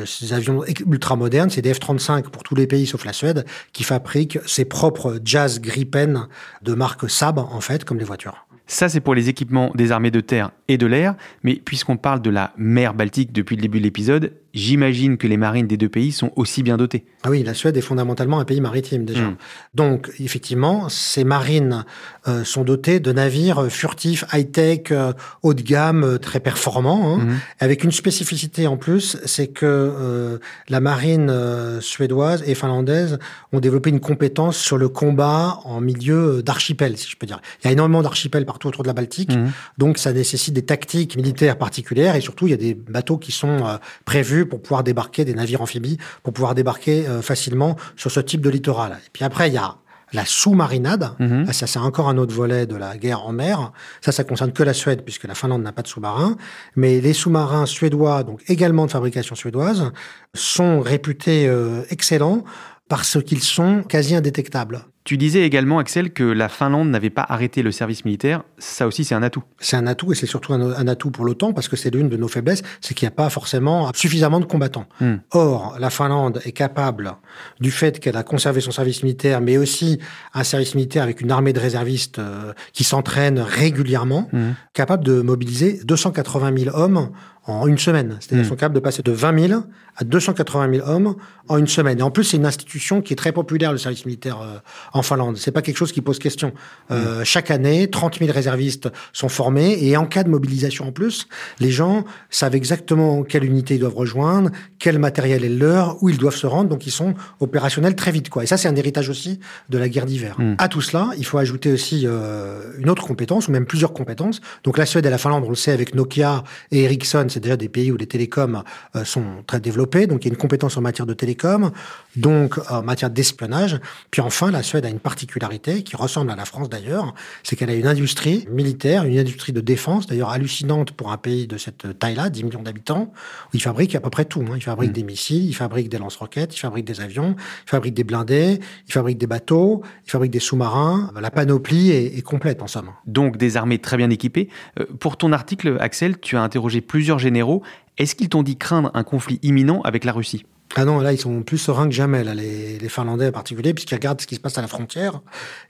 ces 0.06 0.32
avions 0.32 0.62
ultra 0.90 1.16
moderne, 1.16 1.50
c'est 1.50 1.62
des 1.62 1.72
F-35 1.72 2.24
pour 2.30 2.42
tous 2.42 2.54
les 2.54 2.66
pays 2.66 2.86
sauf 2.86 3.04
la 3.04 3.12
Suède, 3.12 3.44
qui 3.72 3.84
fabriquent 3.84 4.38
ses 4.46 4.64
propres 4.64 5.18
Jazz 5.24 5.60
Gripen 5.60 6.28
de 6.62 6.74
marque 6.74 7.08
Saab, 7.08 7.38
en 7.38 7.60
fait, 7.60 7.84
comme 7.84 7.98
les 7.98 8.04
voitures. 8.04 8.46
Ça, 8.66 8.88
c'est 8.88 9.00
pour 9.00 9.14
les 9.14 9.28
équipements 9.28 9.70
des 9.74 9.92
armées 9.92 10.10
de 10.10 10.20
terre 10.20 10.50
et 10.68 10.78
de 10.78 10.86
l'air. 10.86 11.14
Mais 11.42 11.56
puisqu'on 11.56 11.96
parle 11.96 12.22
de 12.22 12.30
la 12.30 12.52
mer 12.56 12.94
Baltique 12.94 13.32
depuis 13.32 13.56
le 13.56 13.62
début 13.62 13.78
de 13.78 13.84
l'épisode, 13.84 14.32
j'imagine 14.54 15.16
que 15.16 15.26
les 15.26 15.36
marines 15.36 15.66
des 15.66 15.76
deux 15.76 15.88
pays 15.88 16.12
sont 16.12 16.30
aussi 16.36 16.62
bien 16.62 16.76
dotées. 16.76 17.04
Ah 17.22 17.30
oui, 17.30 17.42
la 17.42 17.54
Suède 17.54 17.76
est 17.76 17.82
fondamentalement 17.82 18.38
un 18.38 18.44
pays 18.44 18.60
maritime 18.60 19.04
déjà. 19.04 19.22
Mm. 19.22 19.36
Donc 19.74 20.10
effectivement, 20.20 20.88
ces 20.88 21.24
marines 21.24 21.84
euh, 22.28 22.44
sont 22.44 22.64
dotées 22.64 23.00
de 23.00 23.12
navires 23.12 23.66
furtifs, 23.70 24.24
high-tech, 24.32 24.90
euh, 24.90 25.12
haut 25.42 25.54
de 25.54 25.62
gamme, 25.62 26.04
euh, 26.04 26.18
très 26.18 26.40
performants, 26.40 27.16
hein, 27.16 27.24
mm. 27.24 27.38
avec 27.60 27.84
une 27.84 27.92
spécificité 27.92 28.66
en 28.66 28.76
plus, 28.76 29.16
c'est 29.24 29.48
que 29.48 30.38
la 30.68 30.80
marine 30.80 31.32
suédoise 31.80 32.42
et 32.46 32.54
finlandaise 32.54 33.18
ont 33.52 33.60
développé 33.60 33.90
une 33.90 34.00
compétence 34.00 34.56
sur 34.56 34.76
le 34.78 34.88
combat 34.88 35.60
en 35.64 35.80
milieu 35.80 36.42
d'archipel, 36.42 36.96
si 36.96 37.08
je 37.10 37.16
peux 37.16 37.26
dire. 37.26 37.40
Il 37.62 37.66
y 37.66 37.68
a 37.68 37.72
énormément 37.72 38.02
d'archipels 38.02 38.44
partout 38.44 38.68
autour 38.68 38.82
de 38.82 38.88
la 38.88 38.94
Baltique, 38.94 39.34
mm. 39.34 39.50
donc 39.78 39.98
ça 39.98 40.12
nécessite 40.12 40.54
des 40.54 40.62
tactiques 40.64 41.16
militaires 41.16 41.58
particulières 41.58 42.16
et 42.16 42.20
surtout 42.20 42.46
il 42.46 42.50
y 42.50 42.54
a 42.54 42.58
des 42.58 42.74
bateaux 42.74 43.18
qui 43.18 43.32
sont 43.32 43.78
prévus 44.04 44.41
pour 44.46 44.62
pouvoir 44.62 44.82
débarquer, 44.82 45.24
des 45.24 45.34
navires 45.34 45.62
amphibies, 45.62 45.98
pour 46.22 46.32
pouvoir 46.32 46.54
débarquer 46.54 47.06
euh, 47.06 47.22
facilement 47.22 47.76
sur 47.96 48.10
ce 48.10 48.20
type 48.20 48.40
de 48.40 48.50
littoral. 48.50 48.98
Et 49.06 49.10
puis 49.12 49.24
après, 49.24 49.48
il 49.48 49.54
y 49.54 49.58
a 49.58 49.76
la 50.12 50.24
sous-marinade. 50.24 51.12
Mhm. 51.18 51.52
Ça, 51.52 51.66
c'est 51.66 51.78
encore 51.78 52.08
un 52.08 52.18
autre 52.18 52.34
volet 52.34 52.66
de 52.66 52.76
la 52.76 52.96
guerre 52.96 53.26
en 53.26 53.32
mer. 53.32 53.72
Ça, 54.00 54.12
ça 54.12 54.24
concerne 54.24 54.52
que 54.52 54.62
la 54.62 54.74
Suède, 54.74 55.02
puisque 55.02 55.24
la 55.24 55.34
Finlande 55.34 55.62
n'a 55.62 55.72
pas 55.72 55.82
de 55.82 55.88
sous-marin. 55.88 56.36
Mais 56.76 57.00
les 57.00 57.12
sous-marins 57.12 57.66
suédois, 57.66 58.22
donc 58.22 58.42
également 58.48 58.86
de 58.86 58.90
fabrication 58.90 59.34
suédoise, 59.34 59.90
sont 60.34 60.80
réputés 60.80 61.48
euh, 61.48 61.82
excellents 61.90 62.44
parce 62.88 63.22
qu'ils 63.22 63.42
sont 63.42 63.82
quasi 63.82 64.14
indétectables. 64.14 64.84
Tu 65.04 65.18
disais 65.18 65.42
également, 65.42 65.78
Axel, 65.78 66.12
que 66.12 66.22
la 66.22 66.48
Finlande 66.48 66.88
n'avait 66.88 67.10
pas 67.10 67.26
arrêté 67.28 67.62
le 67.62 67.72
service 67.72 68.04
militaire. 68.04 68.44
Ça 68.58 68.86
aussi, 68.86 69.04
c'est 69.04 69.16
un 69.16 69.22
atout. 69.22 69.42
C'est 69.58 69.76
un 69.76 69.88
atout 69.88 70.12
et 70.12 70.14
c'est 70.14 70.26
surtout 70.26 70.52
un, 70.52 70.86
atout 70.86 71.10
pour 71.10 71.24
l'OTAN 71.24 71.52
parce 71.52 71.66
que 71.66 71.74
c'est 71.74 71.90
l'une 71.90 72.08
de 72.08 72.16
nos 72.16 72.28
faiblesses, 72.28 72.62
c'est 72.80 72.94
qu'il 72.94 73.06
n'y 73.06 73.12
a 73.12 73.16
pas 73.16 73.28
forcément 73.28 73.90
suffisamment 73.94 74.38
de 74.38 74.44
combattants. 74.44 74.86
Hmm. 75.00 75.16
Or, 75.32 75.76
la 75.80 75.90
Finlande 75.90 76.40
est 76.44 76.52
capable, 76.52 77.16
du 77.60 77.72
fait 77.72 77.98
qu'elle 77.98 78.16
a 78.16 78.22
conservé 78.22 78.60
son 78.60 78.70
service 78.70 79.02
militaire, 79.02 79.40
mais 79.40 79.58
aussi 79.58 79.98
un 80.34 80.44
service 80.44 80.76
militaire 80.76 81.02
avec 81.02 81.20
une 81.20 81.32
armée 81.32 81.52
de 81.52 81.60
réservistes 81.60 82.20
euh, 82.20 82.52
qui 82.72 82.84
s'entraînent 82.84 83.40
régulièrement, 83.40 84.28
hmm. 84.32 84.52
capable 84.72 85.04
de 85.04 85.20
mobiliser 85.20 85.80
280 85.84 86.56
000 86.64 86.76
hommes 86.76 87.10
en 87.44 87.66
une 87.66 87.78
semaine. 87.78 88.16
C'est-à-dire 88.20 88.44
qu'ils 88.44 88.48
sont 88.48 88.56
capables 88.56 88.74
de 88.74 88.80
passer 88.80 89.02
de 89.02 89.12
20 89.12 89.48
000 89.48 89.62
à 89.96 90.04
280 90.04 90.74
000 90.76 90.88
hommes 90.88 91.16
en 91.48 91.58
une 91.58 91.66
semaine. 91.66 91.98
Et 91.98 92.02
en 92.02 92.10
plus, 92.10 92.24
c'est 92.24 92.36
une 92.36 92.46
institution 92.46 93.02
qui 93.02 93.12
est 93.12 93.16
très 93.16 93.32
populaire, 93.32 93.72
le 93.72 93.78
service 93.78 94.06
militaire 94.06 94.40
euh, 94.40 94.58
en 94.92 95.02
Finlande. 95.02 95.36
C'est 95.36 95.50
pas 95.50 95.60
quelque 95.60 95.76
chose 95.76 95.92
qui 95.92 96.00
pose 96.00 96.18
question. 96.18 96.52
Euh, 96.90 97.20
mm. 97.20 97.24
Chaque 97.24 97.50
année, 97.50 97.90
30 97.90 98.20
000 98.20 98.32
réservistes 98.32 98.88
sont 99.12 99.28
formés 99.28 99.76
et 99.84 99.96
en 99.96 100.06
cas 100.06 100.22
de 100.22 100.30
mobilisation 100.30 100.88
en 100.88 100.92
plus, 100.92 101.26
les 101.60 101.70
gens 101.70 102.04
savent 102.30 102.54
exactement 102.54 103.22
quelle 103.22 103.44
unité 103.44 103.74
ils 103.74 103.80
doivent 103.80 103.96
rejoindre, 103.96 104.50
quel 104.78 104.98
matériel 104.98 105.44
est 105.44 105.48
leur, 105.48 106.02
où 106.02 106.08
ils 106.08 106.18
doivent 106.18 106.36
se 106.36 106.46
rendre. 106.46 106.70
Donc, 106.70 106.86
ils 106.86 106.92
sont 106.92 107.14
opérationnels 107.40 107.96
très 107.96 108.12
vite, 108.12 108.30
quoi. 108.30 108.44
Et 108.44 108.46
ça, 108.46 108.56
c'est 108.56 108.68
un 108.68 108.76
héritage 108.76 109.08
aussi 109.08 109.40
de 109.68 109.78
la 109.78 109.88
guerre 109.88 110.06
d'hiver. 110.06 110.36
Mm. 110.38 110.54
À 110.58 110.68
tout 110.68 110.80
cela, 110.80 111.10
il 111.18 111.26
faut 111.26 111.38
ajouter 111.38 111.72
aussi 111.72 112.04
euh, 112.06 112.60
une 112.78 112.88
autre 112.88 113.04
compétence, 113.04 113.48
ou 113.48 113.52
même 113.52 113.66
plusieurs 113.66 113.92
compétences. 113.92 114.40
Donc, 114.64 114.78
la 114.78 114.86
Suède 114.86 115.04
et 115.06 115.10
la 115.10 115.18
Finlande, 115.18 115.44
on 115.44 115.50
le 115.50 115.56
sait, 115.56 115.72
avec 115.72 115.94
Nokia 115.94 116.44
et 116.70 116.84
Ericsson, 116.84 117.26
c'est 117.32 117.40
déjà 117.40 117.56
des 117.56 117.68
pays 117.68 117.90
où 117.90 117.96
les 117.96 118.06
télécoms 118.06 118.62
euh, 118.96 119.04
sont 119.04 119.42
très 119.46 119.60
développés 119.60 120.06
donc 120.06 120.24
il 120.24 120.28
y 120.28 120.30
a 120.30 120.32
une 120.34 120.38
compétence 120.38 120.76
en 120.76 120.80
matière 120.80 121.06
de 121.06 121.14
télécom, 121.14 121.70
donc 122.16 122.58
en 122.70 122.82
matière 122.82 123.10
d'espionnage. 123.10 123.80
Puis 124.10 124.20
enfin, 124.20 124.50
la 124.50 124.62
Suède 124.62 124.84
a 124.84 124.88
une 124.88 125.00
particularité 125.00 125.82
qui 125.82 125.96
ressemble 125.96 126.30
à 126.30 126.36
la 126.36 126.44
France 126.44 126.68
d'ailleurs, 126.68 127.14
c'est 127.42 127.56
qu'elle 127.56 127.70
a 127.70 127.74
une 127.74 127.86
industrie 127.86 128.46
militaire, 128.50 129.04
une 129.04 129.18
industrie 129.18 129.52
de 129.52 129.60
défense, 129.60 130.06
d'ailleurs 130.06 130.30
hallucinante 130.30 130.92
pour 130.92 131.12
un 131.12 131.16
pays 131.16 131.46
de 131.46 131.56
cette 131.56 131.98
taille-là, 131.98 132.30
10 132.30 132.44
millions 132.44 132.62
d'habitants, 132.62 133.12
où 133.12 133.56
ils 133.56 133.62
fabriquent 133.62 133.94
à 133.94 134.00
peu 134.00 134.10
près 134.10 134.24
tout. 134.24 134.44
Hein. 134.48 134.54
Ils 134.56 134.62
fabriquent 134.62 134.90
mm. 134.90 134.94
des 134.94 135.02
missiles, 135.02 135.44
ils 135.44 135.54
fabriquent 135.54 135.88
des 135.88 135.98
lance-roquettes, 135.98 136.54
ils 136.56 136.60
fabriquent 136.60 136.86
des 136.86 137.00
avions, 137.00 137.34
ils 137.66 137.70
fabriquent 137.70 137.94
des 137.94 138.04
blindés, 138.04 138.60
ils 138.88 138.92
fabriquent 138.92 139.18
des 139.18 139.26
bateaux, 139.26 139.82
ils 140.06 140.10
fabriquent 140.10 140.32
des 140.32 140.40
sous-marins. 140.40 141.12
La 141.20 141.30
panoplie 141.30 141.90
est, 141.90 142.22
complète 142.22 142.62
en 142.62 142.66
somme. 142.66 142.90
Donc 143.06 143.36
des 143.36 143.56
armées 143.56 143.78
très 143.78 143.96
bien 143.96 144.10
équipées. 144.10 144.48
Euh, 144.78 144.86
pour 145.00 145.16
ton 145.16 145.32
article, 145.32 145.76
Axel, 145.80 146.18
tu 146.20 146.36
as 146.36 146.42
interrogé 146.42 146.80
plusieurs 146.80 147.18
généraux 147.22 147.62
est-ce 147.98 148.14
qu'ils 148.14 148.28
t'ont 148.28 148.42
dit 148.42 148.56
craindre 148.56 148.90
un 148.94 149.04
conflit 149.04 149.38
imminent 149.42 149.82
avec 149.82 150.04
la 150.04 150.12
Russie? 150.12 150.46
Ah 150.74 150.86
non, 150.86 151.00
là, 151.00 151.12
ils 151.12 151.18
sont 151.18 151.42
plus 151.42 151.58
sereins 151.58 151.86
que 151.86 151.94
jamais, 151.94 152.24
là, 152.24 152.34
les, 152.34 152.78
Finlandais 152.88 153.28
en 153.28 153.32
particulier, 153.32 153.74
puisqu'ils 153.74 153.94
regardent 153.94 154.22
ce 154.22 154.26
qui 154.26 154.36
se 154.36 154.40
passe 154.40 154.56
à 154.56 154.62
la 154.62 154.68
frontière. 154.68 155.20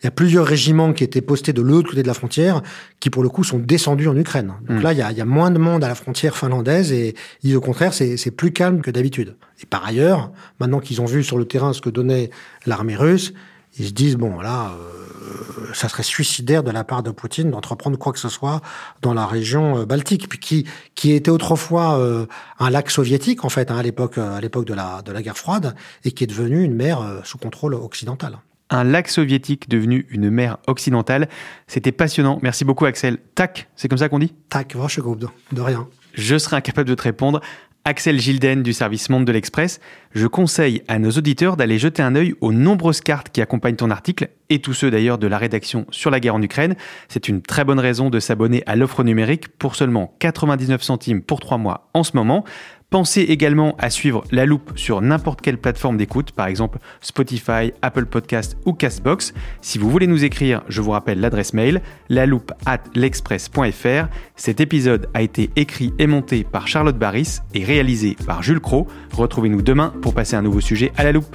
Il 0.01 0.05
y 0.05 0.07
a 0.07 0.12
plusieurs 0.12 0.47
régiments 0.47 0.93
qui 0.93 1.03
étaient 1.03 1.21
postés 1.21 1.53
de 1.53 1.61
l'autre 1.61 1.91
côté 1.91 2.03
de 2.03 2.07
la 2.07 2.15
frontière, 2.15 2.62
qui 3.01 3.11
pour 3.11 3.25
le 3.25 3.29
coup 3.29 3.43
sont 3.43 3.59
descendus 3.59 4.07
en 4.07 4.17
Ukraine. 4.17 4.55
Donc 4.69 4.79
hmm. 4.79 4.83
là, 4.83 4.93
il 4.93 4.99
y, 4.99 5.21
a, 5.21 5.25
moins 5.25 5.51
de 5.51 5.59
monde 5.59 5.83
à 5.83 5.88
la 5.88 5.97
frontière 5.97 6.37
finlandaise, 6.37 6.93
et 6.93 7.15
au 7.55 7.61
contraire, 7.61 7.93
c'est 7.93 8.31
plus 8.31 8.53
calme 8.53 8.81
que 8.81 8.93
d'habitude. 8.93 9.37
Et 9.61 9.67
par 9.67 9.85
ailleurs, 9.85 10.31
maintenant 10.61 10.79
qu'ils 10.79 11.01
ont 11.01 11.07
vu 11.07 11.25
sur 11.25 11.37
le 11.37 11.47
terrain 11.47 11.73
ce 11.73 11.81
que 11.81 11.91
donnait 11.91 12.31
l'armée 12.65 12.97
russe, 12.97 13.35
ils 13.78 13.87
se 13.88 13.92
disent, 13.92 14.16
bon, 14.16 14.40
là, 14.40 14.72
euh, 14.72 15.72
ça 15.74 15.88
serait 15.88 16.02
suicidaire 16.02 16.62
de 16.62 16.70
la 16.70 16.85
part 16.85 17.02
de 17.02 17.11
Poutine 17.11 17.50
d'entreprendre 17.50 17.98
quoi 17.98 18.12
que 18.12 18.18
ce 18.18 18.28
soit 18.28 18.61
dans 19.00 19.14
la 19.14 19.26
région 19.26 19.78
euh, 19.78 19.87
baltique, 19.87 20.28
puis 20.28 20.38
qui, 20.38 20.66
qui 20.94 21.12
était 21.12 21.30
autrefois 21.30 21.98
euh, 21.98 22.26
un 22.58 22.70
lac 22.70 22.90
soviétique, 22.90 23.44
en 23.44 23.48
fait, 23.48 23.70
hein, 23.70 23.76
à 23.76 23.82
l'époque 23.82 24.18
à 24.18 24.40
l'époque 24.40 24.66
de 24.66 24.74
la, 24.74 25.02
de 25.02 25.12
la 25.12 25.22
guerre 25.22 25.38
froide, 25.38 25.74
et 26.04 26.12
qui 26.12 26.24
est 26.24 26.26
devenu 26.26 26.62
une 26.62 26.74
mer 26.74 27.20
sous 27.24 27.38
contrôle 27.38 27.74
occidental. 27.74 28.38
Un 28.70 28.85
lac 28.85 29.08
soviétique 29.08 29.68
devenu 29.68 30.06
une 30.11 30.30
mer 30.30 30.56
occidentale. 30.66 31.28
C'était 31.66 31.92
passionnant. 31.92 32.38
Merci 32.42 32.64
beaucoup, 32.64 32.87
Axel. 32.87 33.18
Tac, 33.35 33.68
c'est 33.76 33.88
comme 33.88 33.98
ça 33.98 34.08
qu'on 34.08 34.18
dit? 34.18 34.32
Tac, 34.48 34.74
groupe 34.74 35.18
de 35.52 35.61
rien. 35.61 35.87
Je 36.14 36.38
serai 36.38 36.56
incapable 36.56 36.88
de 36.88 36.94
te 36.94 37.02
répondre. 37.02 37.40
Axel 37.85 38.21
Gilden 38.21 38.62
du 38.62 38.73
service 38.73 39.11
Monde 39.11 39.25
de 39.25 39.33
l'Express, 39.33 39.81
je 40.14 40.29
conseille 40.29 40.83
à 40.87 41.01
nos 41.01 41.11
auditeurs 41.11 41.57
d'aller 41.57 41.79
jeter 41.79 42.01
un 42.01 42.14
œil 42.14 42.33
aux 42.40 42.53
nombreuses 42.53 43.01
cartes 43.01 43.31
qui 43.31 43.40
accompagnent 43.40 43.75
ton 43.75 43.90
article, 43.90 44.29
et 44.51 44.61
tous 44.61 44.73
ceux 44.73 44.88
d'ailleurs 44.88 45.18
de 45.18 45.27
la 45.27 45.37
rédaction 45.37 45.87
sur 45.90 46.11
la 46.11 46.21
guerre 46.21 46.37
en 46.37 46.42
Ukraine. 46.42 46.77
C'est 47.09 47.29
une 47.29 47.42
très 47.42 47.64
bonne 47.64 47.81
raison 47.81 48.09
de 48.09 48.21
s'abonner 48.21 48.62
à 48.66 48.77
l'offre 48.77 49.03
numérique 49.03 49.49
pour 49.49 49.75
seulement 49.75 50.14
99 50.21 50.81
centimes 50.81 51.23
pour 51.23 51.40
3 51.40 51.59
mois 51.59 51.90
en 51.92 52.05
ce 52.05 52.16
moment. 52.16 52.45
Pensez 52.92 53.22
également 53.22 53.74
à 53.78 53.88
suivre 53.88 54.22
La 54.33 54.44
Loupe 54.44 54.72
sur 54.76 55.00
n'importe 55.00 55.40
quelle 55.40 55.57
plateforme 55.57 55.96
d'écoute, 55.96 56.33
par 56.33 56.46
exemple 56.46 56.78
Spotify, 57.00 57.72
Apple 57.81 58.05
Podcast 58.05 58.59
ou 58.66 58.74
Castbox. 58.74 59.33
Si 59.62 59.78
vous 59.78 59.88
voulez 59.88 60.07
nous 60.07 60.24
écrire, 60.24 60.62
je 60.68 60.83
vous 60.83 60.90
rappelle 60.90 61.18
l'adresse 61.18 61.55
mail 61.55 61.81
loupe 62.11 62.52
at 62.66 62.81
l'express.fr. 62.94 64.09
Cet 64.37 64.61
épisode 64.61 65.09
a 65.14 65.22
été 65.22 65.48
écrit 65.57 65.94
et 65.98 66.07
monté 66.07 66.44
par 66.44 66.68
Charlotte 66.68 66.98
Barris 66.98 67.38
et 67.55 67.64
réalisé 67.64 68.14
par 68.26 68.42
Jules 68.42 68.61
Cro. 68.61 68.87
Retrouvez-nous 69.14 69.62
demain 69.62 69.94
pour 70.02 70.12
passer 70.12 70.37
un 70.37 70.42
nouveau 70.42 70.61
sujet 70.61 70.92
à 70.98 71.05
la 71.05 71.12
loupe. 71.12 71.35